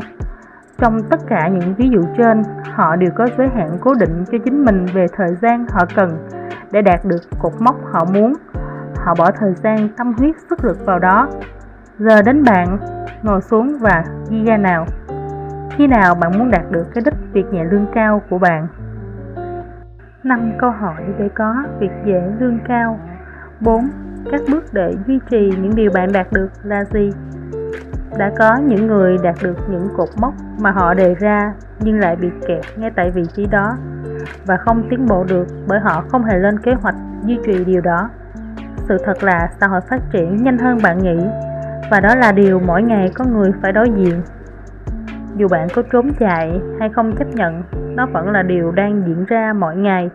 trong 0.81 1.01
tất 1.09 1.19
cả 1.27 1.47
những 1.47 1.75
ví 1.75 1.89
dụ 1.89 2.01
trên, 2.17 2.43
họ 2.73 2.95
đều 2.95 3.09
có 3.15 3.27
giới 3.37 3.47
hạn 3.47 3.77
cố 3.81 3.93
định 3.93 4.23
cho 4.31 4.37
chính 4.45 4.65
mình 4.65 4.85
về 4.93 5.05
thời 5.15 5.35
gian 5.41 5.65
họ 5.69 5.85
cần 5.95 6.27
để 6.71 6.81
đạt 6.81 7.05
được 7.05 7.21
cột 7.39 7.53
mốc 7.59 7.75
họ 7.91 8.05
muốn 8.13 8.33
họ 8.95 9.15
bỏ 9.17 9.31
thời 9.31 9.53
gian 9.53 9.89
tâm 9.97 10.13
huyết 10.17 10.35
sức 10.49 10.65
lực 10.65 10.85
vào 10.85 10.99
đó 10.99 11.29
giờ 11.99 12.21
đến 12.21 12.43
bạn, 12.43 12.77
ngồi 13.23 13.41
xuống 13.41 13.77
và 13.79 14.03
ghi 14.29 14.43
ra 14.45 14.57
nào 14.57 14.85
khi 15.71 15.87
nào 15.87 16.15
bạn 16.15 16.39
muốn 16.39 16.51
đạt 16.51 16.71
được 16.71 16.83
cái 16.93 17.03
đích 17.05 17.13
việc 17.33 17.45
nhẹ 17.51 17.63
lương 17.63 17.85
cao 17.93 18.21
của 18.29 18.37
bạn? 18.37 18.67
5 20.23 20.51
câu 20.57 20.71
hỏi 20.71 21.03
để 21.19 21.29
có 21.35 21.55
việc 21.79 21.91
dễ 22.05 22.21
lương 22.39 22.59
cao 22.67 22.99
4. 23.59 23.89
Các 24.31 24.41
bước 24.51 24.63
để 24.73 24.95
duy 25.07 25.19
trì 25.29 25.51
những 25.61 25.75
điều 25.75 25.91
bạn 25.93 26.11
đạt 26.11 26.27
được 26.31 26.49
là 26.63 26.83
gì? 26.83 27.09
Đã 28.17 28.31
có 28.39 28.57
những 28.57 28.87
người 28.87 29.17
đạt 29.23 29.35
được 29.43 29.57
những 29.69 29.87
cột 29.97 30.09
mốc 30.17 30.33
mà 30.61 30.71
họ 30.71 30.93
đề 30.93 31.15
ra 31.19 31.53
nhưng 31.79 31.99
lại 31.99 32.15
bị 32.15 32.29
kẹt 32.47 32.61
ngay 32.77 32.91
tại 32.95 33.11
vị 33.11 33.23
trí 33.33 33.45
đó 33.45 33.77
và 34.45 34.57
không 34.57 34.83
tiến 34.89 35.05
bộ 35.05 35.23
được 35.23 35.47
bởi 35.67 35.79
họ 35.79 36.03
không 36.07 36.23
hề 36.23 36.37
lên 36.37 36.59
kế 36.59 36.73
hoạch 36.73 36.95
duy 37.25 37.39
trì 37.45 37.65
điều 37.65 37.81
đó. 37.81 38.09
Sự 38.75 38.97
thật 39.05 39.23
là 39.23 39.49
xã 39.59 39.67
hội 39.67 39.81
phát 39.81 39.99
triển 40.11 40.43
nhanh 40.43 40.57
hơn 40.57 40.79
bạn 40.83 40.97
nghĩ, 40.97 41.25
và 41.91 41.99
đó 41.99 42.15
là 42.15 42.31
điều 42.31 42.59
mỗi 42.59 42.83
ngày 42.83 43.11
có 43.15 43.25
người 43.25 43.51
phải 43.61 43.71
đối 43.71 43.89
diện. 43.89 44.21
Dù 45.35 45.47
bạn 45.47 45.67
có 45.75 45.81
trốn 45.91 46.11
chạy 46.19 46.61
hay 46.79 46.89
không 46.89 47.15
chấp 47.15 47.27
nhận, 47.27 47.63
nó 47.95 48.05
vẫn 48.05 48.31
là 48.31 48.41
điều 48.43 48.71
đang 48.71 49.03
diễn 49.07 49.25
ra 49.25 49.53
mỗi 49.53 49.75
ngày. 49.75 50.09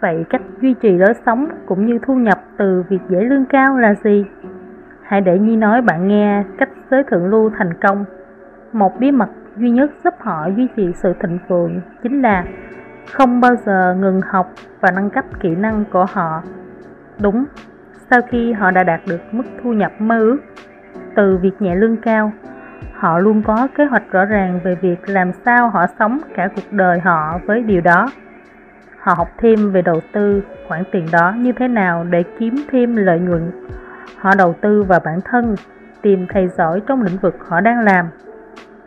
Vậy 0.00 0.24
cách 0.30 0.42
duy 0.60 0.74
trì 0.74 0.98
lối 0.98 1.14
sống 1.26 1.48
cũng 1.66 1.86
như 1.86 1.98
thu 2.06 2.14
nhập 2.14 2.38
từ 2.56 2.84
việc 2.88 3.00
dễ 3.08 3.20
lương 3.20 3.44
cao 3.44 3.78
là 3.78 3.94
gì? 4.04 4.24
Hãy 5.02 5.20
để 5.20 5.38
nhi 5.38 5.56
nói 5.56 5.82
bạn 5.82 6.08
nghe 6.08 6.44
cách 6.58 6.68
giới 6.90 7.02
thượng 7.10 7.26
lưu 7.26 7.50
thành 7.58 7.74
công 7.74 8.04
một 8.72 9.00
bí 9.00 9.10
mật 9.10 9.28
duy 9.56 9.70
nhất 9.70 9.90
giúp 10.04 10.14
họ 10.18 10.46
duy 10.56 10.68
trì 10.76 10.92
sự 10.92 11.14
thịnh 11.20 11.38
vượng 11.48 11.80
chính 12.02 12.22
là 12.22 12.44
không 13.12 13.40
bao 13.40 13.56
giờ 13.66 13.96
ngừng 14.00 14.20
học 14.20 14.50
và 14.80 14.90
nâng 14.90 15.10
cấp 15.10 15.24
kỹ 15.40 15.48
năng 15.48 15.84
của 15.92 16.06
họ. 16.12 16.42
Đúng, 17.22 17.44
sau 18.10 18.20
khi 18.28 18.52
họ 18.52 18.70
đã 18.70 18.84
đạt 18.84 19.00
được 19.06 19.20
mức 19.32 19.42
thu 19.62 19.72
nhập 19.72 19.92
mơ 19.98 20.18
ước 20.18 20.38
từ 21.16 21.38
việc 21.42 21.62
nhẹ 21.62 21.74
lương 21.74 21.96
cao, 21.96 22.32
họ 22.94 23.18
luôn 23.18 23.42
có 23.42 23.68
kế 23.76 23.84
hoạch 23.84 24.10
rõ 24.10 24.24
ràng 24.24 24.60
về 24.64 24.74
việc 24.74 25.08
làm 25.08 25.32
sao 25.44 25.70
họ 25.70 25.86
sống 25.98 26.20
cả 26.34 26.48
cuộc 26.56 26.72
đời 26.72 27.00
họ 27.00 27.38
với 27.46 27.62
điều 27.62 27.80
đó. 27.80 28.08
Họ 28.98 29.14
học 29.14 29.28
thêm 29.38 29.72
về 29.72 29.82
đầu 29.82 30.00
tư, 30.12 30.42
khoản 30.68 30.82
tiền 30.92 31.06
đó 31.12 31.34
như 31.36 31.52
thế 31.52 31.68
nào 31.68 32.04
để 32.10 32.24
kiếm 32.38 32.54
thêm 32.70 32.96
lợi 32.96 33.18
nhuận. 33.18 33.50
Họ 34.18 34.30
đầu 34.38 34.54
tư 34.60 34.82
vào 34.82 35.00
bản 35.04 35.20
thân, 35.24 35.54
tìm 36.02 36.26
thầy 36.28 36.48
giỏi 36.48 36.80
trong 36.86 37.02
lĩnh 37.02 37.16
vực 37.16 37.36
họ 37.48 37.60
đang 37.60 37.80
làm 37.80 38.06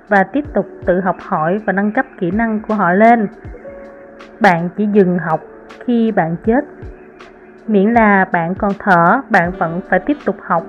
và 0.07 0.23
tiếp 0.23 0.45
tục 0.53 0.67
tự 0.85 0.99
học 0.99 1.17
hỏi 1.19 1.59
và 1.65 1.73
nâng 1.73 1.91
cấp 1.91 2.05
kỹ 2.19 2.31
năng 2.31 2.59
của 2.59 2.73
họ 2.73 2.91
lên 2.91 3.27
bạn 4.39 4.69
chỉ 4.77 4.87
dừng 4.93 5.17
học 5.19 5.41
khi 5.85 6.11
bạn 6.11 6.35
chết 6.45 6.65
miễn 7.67 7.93
là 7.93 8.25
bạn 8.31 8.55
còn 8.55 8.71
thở 8.79 9.21
bạn 9.29 9.51
vẫn 9.51 9.81
phải 9.89 9.99
tiếp 9.99 10.17
tục 10.25 10.35
học 10.41 10.63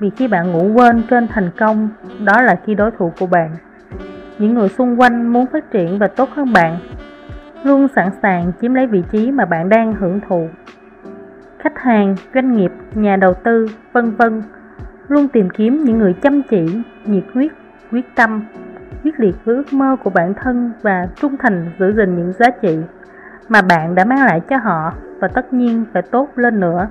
vì 0.00 0.10
khi 0.10 0.28
bạn 0.28 0.52
ngủ 0.52 0.72
quên 0.74 1.02
trên 1.10 1.28
thành 1.28 1.50
công, 1.58 1.88
đó 2.24 2.42
là 2.42 2.56
khi 2.64 2.74
đối 2.74 2.90
thủ 2.90 3.12
của 3.20 3.26
bạn. 3.26 3.50
Những 4.38 4.54
người 4.54 4.68
xung 4.68 5.00
quanh 5.00 5.32
muốn 5.32 5.46
phát 5.46 5.70
triển 5.70 5.98
và 5.98 6.06
tốt 6.06 6.28
hơn 6.34 6.52
bạn, 6.52 6.78
luôn 7.64 7.88
sẵn 7.96 8.10
sàng 8.22 8.52
chiếm 8.60 8.74
lấy 8.74 8.86
vị 8.86 9.02
trí 9.12 9.30
mà 9.30 9.44
bạn 9.44 9.68
đang 9.68 9.94
hưởng 9.94 10.20
thụ. 10.28 10.48
Khách 11.58 11.78
hàng, 11.78 12.16
doanh 12.34 12.56
nghiệp, 12.56 12.72
nhà 12.94 13.16
đầu 13.16 13.34
tư, 13.34 13.66
vân 13.92 14.10
vân 14.10 14.42
luôn 15.08 15.28
tìm 15.28 15.50
kiếm 15.50 15.84
những 15.84 15.98
người 15.98 16.14
chăm 16.22 16.42
chỉ, 16.42 16.82
nhiệt 17.04 17.24
huyết, 17.34 17.52
quyết 17.92 18.14
tâm, 18.14 18.42
quyết 19.04 19.20
liệt 19.20 19.34
với 19.44 19.56
ước 19.56 19.72
mơ 19.72 19.96
của 20.04 20.10
bản 20.10 20.34
thân 20.34 20.72
và 20.82 21.08
trung 21.16 21.36
thành 21.36 21.70
giữ 21.78 21.92
gìn 21.96 22.16
những 22.16 22.32
giá 22.32 22.50
trị 22.62 22.78
mà 23.48 23.62
bạn 23.62 23.94
đã 23.94 24.04
mang 24.04 24.24
lại 24.26 24.40
cho 24.48 24.56
họ 24.56 24.92
và 25.20 25.28
tất 25.28 25.52
nhiên 25.52 25.84
phải 25.92 26.02
tốt 26.02 26.28
lên 26.36 26.60
nữa. 26.60 26.88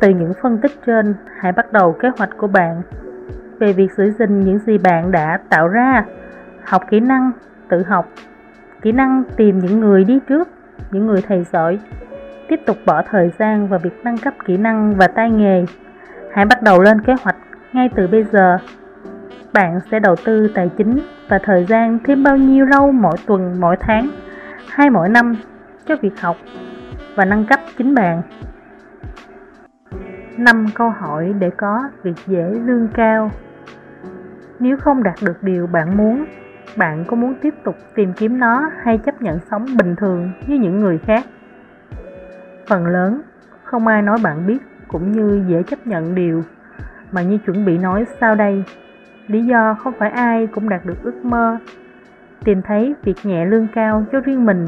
Từ 0.00 0.08
những 0.08 0.32
phân 0.42 0.58
tích 0.58 0.72
trên, 0.86 1.14
hãy 1.38 1.52
bắt 1.52 1.72
đầu 1.72 1.92
kế 1.92 2.08
hoạch 2.18 2.30
của 2.36 2.46
bạn 2.46 2.82
về 3.58 3.72
việc 3.72 3.92
giữ 3.92 4.10
gìn 4.10 4.40
những 4.40 4.58
gì 4.58 4.78
bạn 4.78 5.10
đã 5.10 5.38
tạo 5.48 5.68
ra, 5.68 6.04
học 6.64 6.82
kỹ 6.90 7.00
năng, 7.00 7.30
tự 7.68 7.82
học, 7.82 8.08
kỹ 8.82 8.92
năng 8.92 9.22
tìm 9.36 9.58
những 9.58 9.80
người 9.80 10.04
đi 10.04 10.18
trước, 10.28 10.48
những 10.90 11.06
người 11.06 11.22
thầy 11.28 11.44
giỏi, 11.52 11.78
tiếp 12.48 12.60
tục 12.66 12.76
bỏ 12.86 13.02
thời 13.10 13.30
gian 13.38 13.68
vào 13.68 13.78
việc 13.78 14.00
nâng 14.04 14.18
cấp 14.18 14.34
kỹ 14.44 14.56
năng 14.56 14.94
và 14.96 15.06
tay 15.06 15.30
nghề. 15.30 15.64
Hãy 16.32 16.44
bắt 16.44 16.62
đầu 16.62 16.82
lên 16.82 17.00
kế 17.00 17.14
hoạch 17.22 17.36
ngay 17.72 17.90
từ 17.94 18.06
bây 18.06 18.24
giờ. 18.24 18.58
Bạn 19.52 19.80
sẽ 19.90 20.00
đầu 20.00 20.16
tư 20.24 20.50
tài 20.54 20.70
chính 20.78 20.98
và 21.28 21.38
thời 21.42 21.64
gian 21.64 21.98
thêm 22.04 22.22
bao 22.22 22.36
nhiêu 22.36 22.66
lâu 22.66 22.92
mỗi 22.92 23.16
tuần, 23.26 23.54
mỗi 23.60 23.76
tháng 23.80 24.08
hay 24.68 24.90
mỗi 24.90 25.08
năm 25.08 25.36
cho 25.86 25.96
việc 25.96 26.20
học 26.20 26.36
và 27.14 27.24
nâng 27.24 27.44
cấp 27.44 27.60
chính 27.78 27.94
bạn. 27.94 28.22
5 30.36 30.66
câu 30.74 30.90
hỏi 30.90 31.34
để 31.38 31.50
có 31.56 31.82
việc 32.02 32.16
dễ 32.26 32.50
lương 32.64 32.88
cao 32.88 33.30
Nếu 34.58 34.76
không 34.76 35.02
đạt 35.02 35.14
được 35.22 35.42
điều 35.42 35.66
bạn 35.66 35.96
muốn, 35.96 36.24
bạn 36.76 37.04
có 37.06 37.16
muốn 37.16 37.34
tiếp 37.42 37.54
tục 37.64 37.76
tìm 37.94 38.12
kiếm 38.12 38.38
nó 38.38 38.70
hay 38.82 38.98
chấp 38.98 39.22
nhận 39.22 39.38
sống 39.50 39.66
bình 39.78 39.96
thường 39.96 40.32
như 40.46 40.56
những 40.56 40.80
người 40.80 40.98
khác? 40.98 41.24
Phần 42.68 42.86
lớn, 42.86 43.22
không 43.64 43.86
ai 43.86 44.02
nói 44.02 44.18
bạn 44.22 44.46
biết 44.46 44.58
cũng 44.88 45.12
như 45.12 45.44
dễ 45.48 45.62
chấp 45.62 45.86
nhận 45.86 46.14
điều 46.14 46.42
mà 47.12 47.22
như 47.22 47.38
chuẩn 47.46 47.64
bị 47.64 47.78
nói 47.78 48.04
sau 48.20 48.34
đây. 48.34 48.64
Lý 49.30 49.44
do 49.44 49.74
không 49.74 49.92
phải 49.98 50.10
ai 50.10 50.46
cũng 50.46 50.68
đạt 50.68 50.84
được 50.84 51.02
ước 51.02 51.24
mơ. 51.24 51.58
Tìm 52.44 52.62
thấy 52.62 52.94
việc 53.02 53.16
nhẹ 53.22 53.44
lương 53.44 53.66
cao 53.74 54.04
cho 54.12 54.20
riêng 54.20 54.46
mình. 54.46 54.66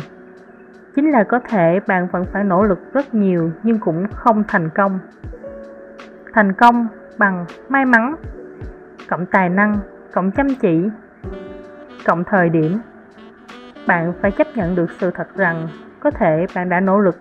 Chính 0.94 1.10
là 1.10 1.24
có 1.24 1.38
thể 1.48 1.80
bạn 1.86 2.08
vẫn 2.12 2.24
phải 2.32 2.44
nỗ 2.44 2.64
lực 2.64 2.92
rất 2.92 3.14
nhiều 3.14 3.50
nhưng 3.62 3.78
cũng 3.78 4.06
không 4.14 4.44
thành 4.48 4.68
công. 4.74 4.98
Thành 6.32 6.52
công 6.52 6.86
bằng 7.18 7.44
may 7.68 7.84
mắn, 7.84 8.14
cộng 9.08 9.26
tài 9.26 9.48
năng, 9.48 9.78
cộng 10.12 10.30
chăm 10.30 10.46
chỉ, 10.60 10.88
cộng 12.04 12.24
thời 12.24 12.48
điểm. 12.48 12.78
Bạn 13.86 14.12
phải 14.20 14.30
chấp 14.30 14.46
nhận 14.56 14.74
được 14.74 14.90
sự 14.90 15.10
thật 15.10 15.36
rằng 15.36 15.68
có 16.00 16.10
thể 16.10 16.46
bạn 16.54 16.68
đã 16.68 16.80
nỗ 16.80 16.98
lực, 16.98 17.16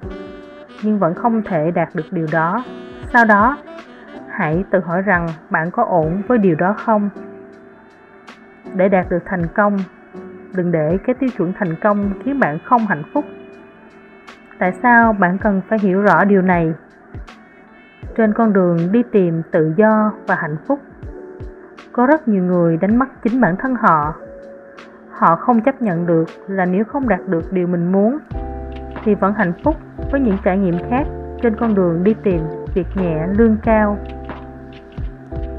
nhưng 0.84 1.00
vẫn 1.00 1.14
không 1.14 1.42
thể 1.44 1.72
đạt 1.72 1.90
được 1.94 2.06
điều 2.12 2.28
đó. 2.32 2.64
Sau 3.14 3.26
đó, 3.26 3.58
hãy 4.30 4.64
tự 4.70 4.80
hỏi 4.80 5.02
rằng 5.02 5.28
bạn 5.50 5.72
có 5.72 5.84
ổn 5.84 6.22
với 6.28 6.38
điều 6.38 6.56
đó 6.56 6.74
không? 6.78 7.10
Để 8.76 8.90
đạt 8.90 9.10
được 9.10 9.24
thành 9.26 9.48
công, 9.48 9.78
đừng 10.56 10.72
để 10.72 10.98
cái 11.06 11.16
tiêu 11.20 11.30
chuẩn 11.38 11.54
thành 11.54 11.76
công 11.76 12.14
khiến 12.24 12.40
bạn 12.40 12.60
không 12.66 12.86
hạnh 12.88 13.04
phúc. 13.14 13.26
Tại 14.60 14.72
sao 14.84 15.14
bạn 15.14 15.38
cần 15.38 15.62
phải 15.70 15.80
hiểu 15.82 16.02
rõ 16.02 16.26
điều 16.26 16.42
này? 16.42 16.74
Trên 18.18 18.34
con 18.34 18.54
đường 18.54 18.78
đi 18.92 19.04
tìm 19.12 19.42
tự 19.52 19.74
do 19.78 20.12
và 20.28 20.36
hạnh 20.36 20.58
phúc, 20.68 20.80
có 21.92 22.06
rất 22.06 22.28
nhiều 22.28 22.44
người 22.44 22.78
đánh 22.78 23.00
mất 23.00 23.06
chính 23.24 23.42
bản 23.42 23.56
thân 23.60 23.76
họ. 23.76 24.16
Họ 25.12 25.36
không 25.36 25.62
chấp 25.62 25.82
nhận 25.82 26.06
được 26.06 26.26
là 26.48 26.66
nếu 26.66 26.84
không 26.84 27.10
đạt 27.10 27.20
được 27.28 27.54
điều 27.54 27.68
mình 27.68 27.92
muốn, 27.92 28.18
thì 29.04 29.16
vẫn 29.16 29.34
hạnh 29.34 29.54
phúc 29.64 29.76
với 30.12 30.22
những 30.22 30.38
trải 30.44 30.58
nghiệm 30.58 30.78
khác 30.90 31.04
trên 31.42 31.56
con 31.56 31.76
đường 31.76 32.04
đi 32.04 32.14
tìm 32.24 32.42
việc 32.74 32.88
nhẹ, 32.96 33.28
lương 33.38 33.58
cao. 33.64 33.98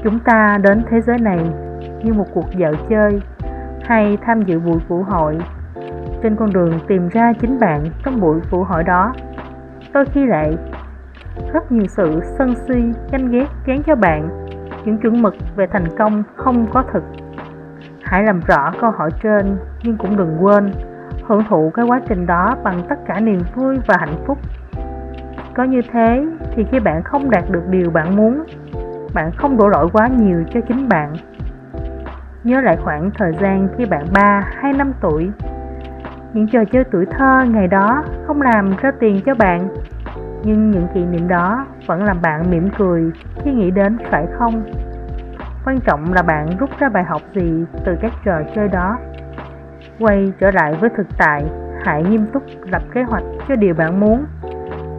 Chúng 0.03 0.19
ta 0.19 0.57
đến 0.63 0.83
thế 0.89 1.01
giới 1.01 1.17
này 1.17 1.39
như 2.03 2.13
một 2.13 2.25
cuộc 2.33 2.45
dạo 2.57 2.73
chơi 2.89 3.21
hay 3.83 4.17
tham 4.21 4.41
dự 4.41 4.59
buổi 4.59 4.79
vũ 4.87 5.03
hội. 5.03 5.37
Trên 6.23 6.35
con 6.35 6.53
đường 6.53 6.79
tìm 6.87 7.09
ra 7.09 7.33
chính 7.41 7.59
bạn 7.59 7.83
trong 8.05 8.21
buổi 8.21 8.39
vũ 8.49 8.63
hội 8.63 8.83
đó, 8.83 9.13
đôi 9.93 10.05
khi 10.05 10.25
lại 10.25 10.57
rất 11.53 11.71
nhiều 11.71 11.85
sự 11.87 12.21
sân 12.37 12.55
si, 12.67 12.83
ganh 13.11 13.31
ghét 13.31 13.47
gán 13.65 13.83
cho 13.83 13.95
bạn, 13.95 14.45
những 14.85 14.97
chuẩn 14.97 15.21
mực 15.21 15.35
về 15.55 15.67
thành 15.67 15.97
công 15.97 16.23
không 16.35 16.67
có 16.73 16.83
thực 16.93 17.03
hãy 18.13 18.23
làm 18.23 18.39
rõ 18.47 18.71
câu 18.81 18.91
hỏi 18.91 19.09
trên 19.23 19.57
nhưng 19.83 19.97
cũng 19.97 20.17
đừng 20.17 20.37
quên 20.41 20.71
hưởng 21.23 21.43
thụ 21.49 21.71
cái 21.73 21.85
quá 21.85 22.01
trình 22.09 22.25
đó 22.25 22.55
bằng 22.63 22.81
tất 22.89 22.95
cả 23.05 23.19
niềm 23.19 23.39
vui 23.55 23.77
và 23.87 23.95
hạnh 23.99 24.15
phúc. 24.27 24.37
Có 25.55 25.63
như 25.63 25.81
thế 25.91 26.25
thì 26.55 26.63
khi 26.71 26.79
bạn 26.79 27.03
không 27.03 27.29
đạt 27.29 27.43
được 27.49 27.63
điều 27.69 27.89
bạn 27.89 28.15
muốn, 28.15 28.43
bạn 29.13 29.31
không 29.37 29.57
đổ 29.57 29.67
lỗi 29.67 29.87
quá 29.93 30.07
nhiều 30.07 30.43
cho 30.53 30.59
chính 30.67 30.89
bạn 30.89 31.13
nhớ 32.43 32.61
lại 32.61 32.77
khoảng 32.83 33.11
thời 33.17 33.31
gian 33.41 33.67
khi 33.77 33.85
bạn 33.85 34.05
3 34.13 34.41
hay 34.61 34.73
5 34.73 34.93
tuổi. 35.01 35.31
Những 36.33 36.47
trò 36.47 36.59
chơi 36.71 36.83
tuổi 36.91 37.05
thơ 37.05 37.43
ngày 37.47 37.67
đó 37.67 38.03
không 38.27 38.41
làm 38.41 38.71
ra 38.81 38.91
tiền 38.99 39.21
cho 39.25 39.35
bạn, 39.35 39.67
nhưng 40.43 40.71
những 40.71 40.87
kỷ 40.93 41.05
niệm 41.05 41.27
đó 41.27 41.65
vẫn 41.87 42.03
làm 42.03 42.21
bạn 42.21 42.49
mỉm 42.49 42.69
cười 42.77 43.11
khi 43.43 43.51
nghĩ 43.51 43.71
đến 43.71 43.97
phải 44.11 44.25
không? 44.39 44.63
Quan 45.65 45.79
trọng 45.79 46.13
là 46.13 46.21
bạn 46.21 46.47
rút 46.59 46.69
ra 46.79 46.89
bài 46.89 47.03
học 47.03 47.21
gì 47.35 47.65
từ 47.85 47.95
các 48.01 48.11
trò 48.25 48.41
chơi 48.55 48.67
đó. 48.67 48.97
Quay 49.99 50.33
trở 50.39 50.51
lại 50.51 50.73
với 50.81 50.89
thực 50.97 51.07
tại, 51.17 51.45
hãy 51.83 52.03
nghiêm 52.03 52.25
túc 52.33 52.43
lập 52.71 52.81
kế 52.93 53.03
hoạch 53.03 53.23
cho 53.47 53.55
điều 53.55 53.73
bạn 53.73 53.99
muốn, 53.99 54.25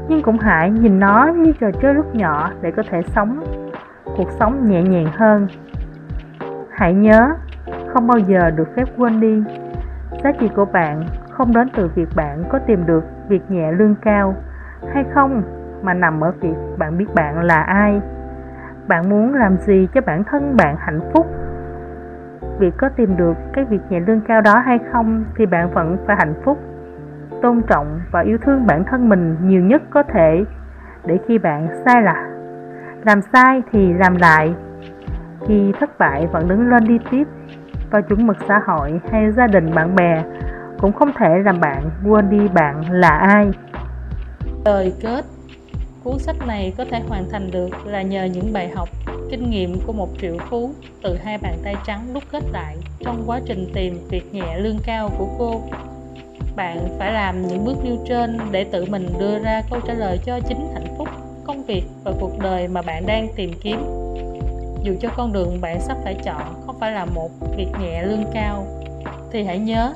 nhưng 0.08 0.22
cũng 0.22 0.38
hãy 0.38 0.70
nhìn 0.70 1.00
nó 1.00 1.26
như 1.36 1.52
trò 1.60 1.70
chơi 1.82 1.94
lúc 1.94 2.14
nhỏ 2.14 2.50
để 2.60 2.70
có 2.70 2.82
thể 2.90 3.02
sống, 3.02 3.44
cuộc 4.16 4.30
sống 4.30 4.70
nhẹ 4.70 4.82
nhàng 4.82 5.08
hơn 5.12 5.46
hãy 6.74 6.94
nhớ, 6.94 7.34
không 7.86 8.06
bao 8.06 8.18
giờ 8.18 8.50
được 8.50 8.68
phép 8.76 8.84
quên 8.96 9.20
đi. 9.20 9.44
Giá 10.24 10.32
trị 10.32 10.48
của 10.56 10.64
bạn 10.64 11.02
không 11.30 11.52
đến 11.54 11.68
từ 11.76 11.90
việc 11.94 12.08
bạn 12.16 12.44
có 12.48 12.58
tìm 12.58 12.86
được 12.86 13.04
việc 13.28 13.50
nhẹ 13.50 13.72
lương 13.72 13.94
cao 13.94 14.34
hay 14.94 15.04
không, 15.14 15.42
mà 15.82 15.94
nằm 15.94 16.20
ở 16.20 16.32
việc 16.40 16.54
bạn 16.78 16.98
biết 16.98 17.06
bạn 17.14 17.40
là 17.40 17.60
ai. 17.62 18.00
Bạn 18.88 19.10
muốn 19.10 19.34
làm 19.34 19.56
gì 19.56 19.88
cho 19.94 20.00
bản 20.00 20.24
thân 20.24 20.56
bạn 20.56 20.76
hạnh 20.78 21.00
phúc? 21.12 21.26
Việc 22.58 22.74
có 22.76 22.88
tìm 22.88 23.16
được 23.16 23.36
cái 23.52 23.64
việc 23.64 23.80
nhẹ 23.90 24.00
lương 24.00 24.20
cao 24.20 24.40
đó 24.40 24.58
hay 24.58 24.78
không 24.92 25.24
thì 25.36 25.46
bạn 25.46 25.70
vẫn 25.70 25.96
phải 26.06 26.16
hạnh 26.18 26.34
phúc, 26.44 26.58
tôn 27.42 27.62
trọng 27.62 28.00
và 28.10 28.20
yêu 28.20 28.38
thương 28.38 28.66
bản 28.66 28.84
thân 28.84 29.08
mình 29.08 29.36
nhiều 29.42 29.62
nhất 29.62 29.82
có 29.90 30.02
thể 30.02 30.44
để 31.06 31.18
khi 31.28 31.38
bạn 31.38 31.68
sai 31.84 32.02
là 32.02 32.30
làm 33.04 33.20
sai 33.32 33.62
thì 33.72 33.92
làm 33.92 34.16
lại 34.16 34.54
khi 35.48 35.72
thất 35.80 35.98
bại 35.98 36.26
vẫn 36.26 36.48
đứng 36.48 36.68
lên 36.68 36.84
đi 36.84 36.94
tiếp 37.10 37.24
và 37.90 38.00
chuẩn 38.00 38.26
mực 38.26 38.36
xã 38.48 38.60
hội 38.66 39.00
hay 39.12 39.32
gia 39.36 39.46
đình 39.46 39.74
bạn 39.74 39.94
bè 39.96 40.22
cũng 40.80 40.92
không 40.92 41.12
thể 41.18 41.28
làm 41.44 41.60
bạn, 41.60 41.90
quên 42.06 42.30
đi 42.30 42.48
bạn 42.48 42.92
là 42.92 43.08
ai. 43.08 43.46
Lời 44.64 44.92
kết 45.02 45.24
cuốn 46.04 46.18
sách 46.18 46.36
này 46.46 46.72
có 46.78 46.84
thể 46.90 47.00
hoàn 47.08 47.24
thành 47.30 47.50
được 47.50 47.86
là 47.86 48.02
nhờ 48.02 48.24
những 48.24 48.52
bài 48.52 48.68
học, 48.76 48.88
kinh 49.30 49.50
nghiệm 49.50 49.80
của 49.86 49.92
một 49.92 50.08
triệu 50.20 50.36
phú 50.50 50.70
từ 51.02 51.16
hai 51.24 51.38
bàn 51.42 51.54
tay 51.64 51.76
trắng 51.86 52.00
đúc 52.14 52.22
kết 52.32 52.42
lại 52.52 52.76
trong 53.00 53.22
quá 53.26 53.40
trình 53.46 53.66
tìm 53.74 53.98
việc 54.10 54.34
nhẹ 54.34 54.58
lương 54.58 54.78
cao 54.86 55.10
của 55.18 55.28
cô. 55.38 55.62
Bạn 56.56 56.78
phải 56.98 57.12
làm 57.12 57.42
những 57.42 57.64
bước 57.64 57.76
nêu 57.84 57.96
trên 58.08 58.38
để 58.50 58.64
tự 58.72 58.84
mình 58.90 59.06
đưa 59.18 59.38
ra 59.38 59.62
câu 59.70 59.80
trả 59.86 59.94
lời 59.94 60.18
cho 60.26 60.40
chính 60.48 60.68
hạnh 60.74 60.94
phúc, 60.98 61.08
công 61.44 61.62
việc 61.62 61.84
và 62.04 62.12
cuộc 62.20 62.38
đời 62.42 62.68
mà 62.68 62.82
bạn 62.82 63.06
đang 63.06 63.26
tìm 63.36 63.50
kiếm 63.62 64.03
dù 64.84 64.94
cho 65.00 65.08
con 65.16 65.32
đường 65.32 65.60
bạn 65.60 65.80
sắp 65.80 65.96
phải 66.04 66.14
chọn 66.14 66.62
không 66.66 66.76
phải 66.80 66.92
là 66.92 67.04
một 67.04 67.30
việc 67.56 67.68
nhẹ 67.80 68.02
lương 68.02 68.24
cao, 68.34 68.66
thì 69.32 69.44
hãy 69.44 69.58
nhớ, 69.58 69.94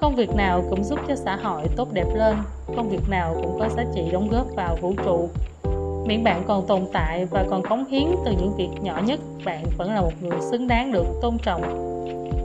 công 0.00 0.14
việc 0.16 0.30
nào 0.34 0.64
cũng 0.70 0.84
giúp 0.84 0.98
cho 1.08 1.16
xã 1.16 1.36
hội 1.36 1.62
tốt 1.76 1.92
đẹp 1.92 2.06
lên, 2.14 2.36
công 2.76 2.88
việc 2.88 3.08
nào 3.08 3.34
cũng 3.42 3.58
có 3.58 3.68
giá 3.68 3.84
trị 3.94 4.02
đóng 4.12 4.28
góp 4.28 4.46
vào 4.56 4.76
vũ 4.80 4.94
trụ. 5.04 5.28
Miễn 6.06 6.24
bạn 6.24 6.42
còn 6.46 6.66
tồn 6.66 6.82
tại 6.92 7.24
và 7.24 7.44
còn 7.50 7.62
cống 7.62 7.84
hiến 7.84 8.06
từ 8.24 8.30
những 8.30 8.56
việc 8.56 8.68
nhỏ 8.82 9.00
nhất, 9.06 9.20
bạn 9.44 9.64
vẫn 9.76 9.94
là 9.94 10.00
một 10.00 10.12
người 10.20 10.40
xứng 10.50 10.68
đáng 10.68 10.92
được 10.92 11.06
tôn 11.22 11.38
trọng. 11.38 11.62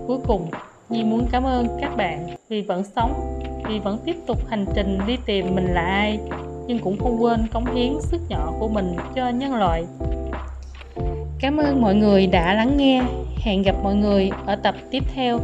Cuối 0.07 0.17
cùng, 0.27 0.47
Nhi 0.89 1.03
muốn 1.03 1.27
cảm 1.31 1.43
ơn 1.43 1.67
các 1.81 1.97
bạn 1.97 2.35
vì 2.49 2.61
vẫn 2.61 2.83
sống, 2.95 3.13
vì 3.67 3.79
vẫn 3.79 3.97
tiếp 4.05 4.15
tục 4.27 4.37
hành 4.47 4.65
trình 4.75 4.99
đi 5.07 5.17
tìm 5.25 5.55
mình 5.55 5.73
là 5.73 5.81
ai, 5.81 6.19
nhưng 6.67 6.79
cũng 6.79 6.97
không 6.97 7.23
quên 7.23 7.47
cống 7.53 7.65
hiến 7.65 7.93
sức 8.01 8.21
nhỏ 8.29 8.53
của 8.59 8.67
mình 8.67 8.95
cho 9.15 9.29
nhân 9.29 9.55
loại 9.55 9.83
cảm 11.43 11.57
ơn 11.57 11.81
mọi 11.81 11.95
người 11.95 12.27
đã 12.27 12.53
lắng 12.53 12.77
nghe. 12.77 13.03
Hẹn 13.37 13.61
gặp 13.61 13.75
mọi 13.83 13.95
người 13.95 14.31
ở 14.45 14.55
tập 14.55 14.75
tiếp 14.91 15.03
theo. 15.15 15.39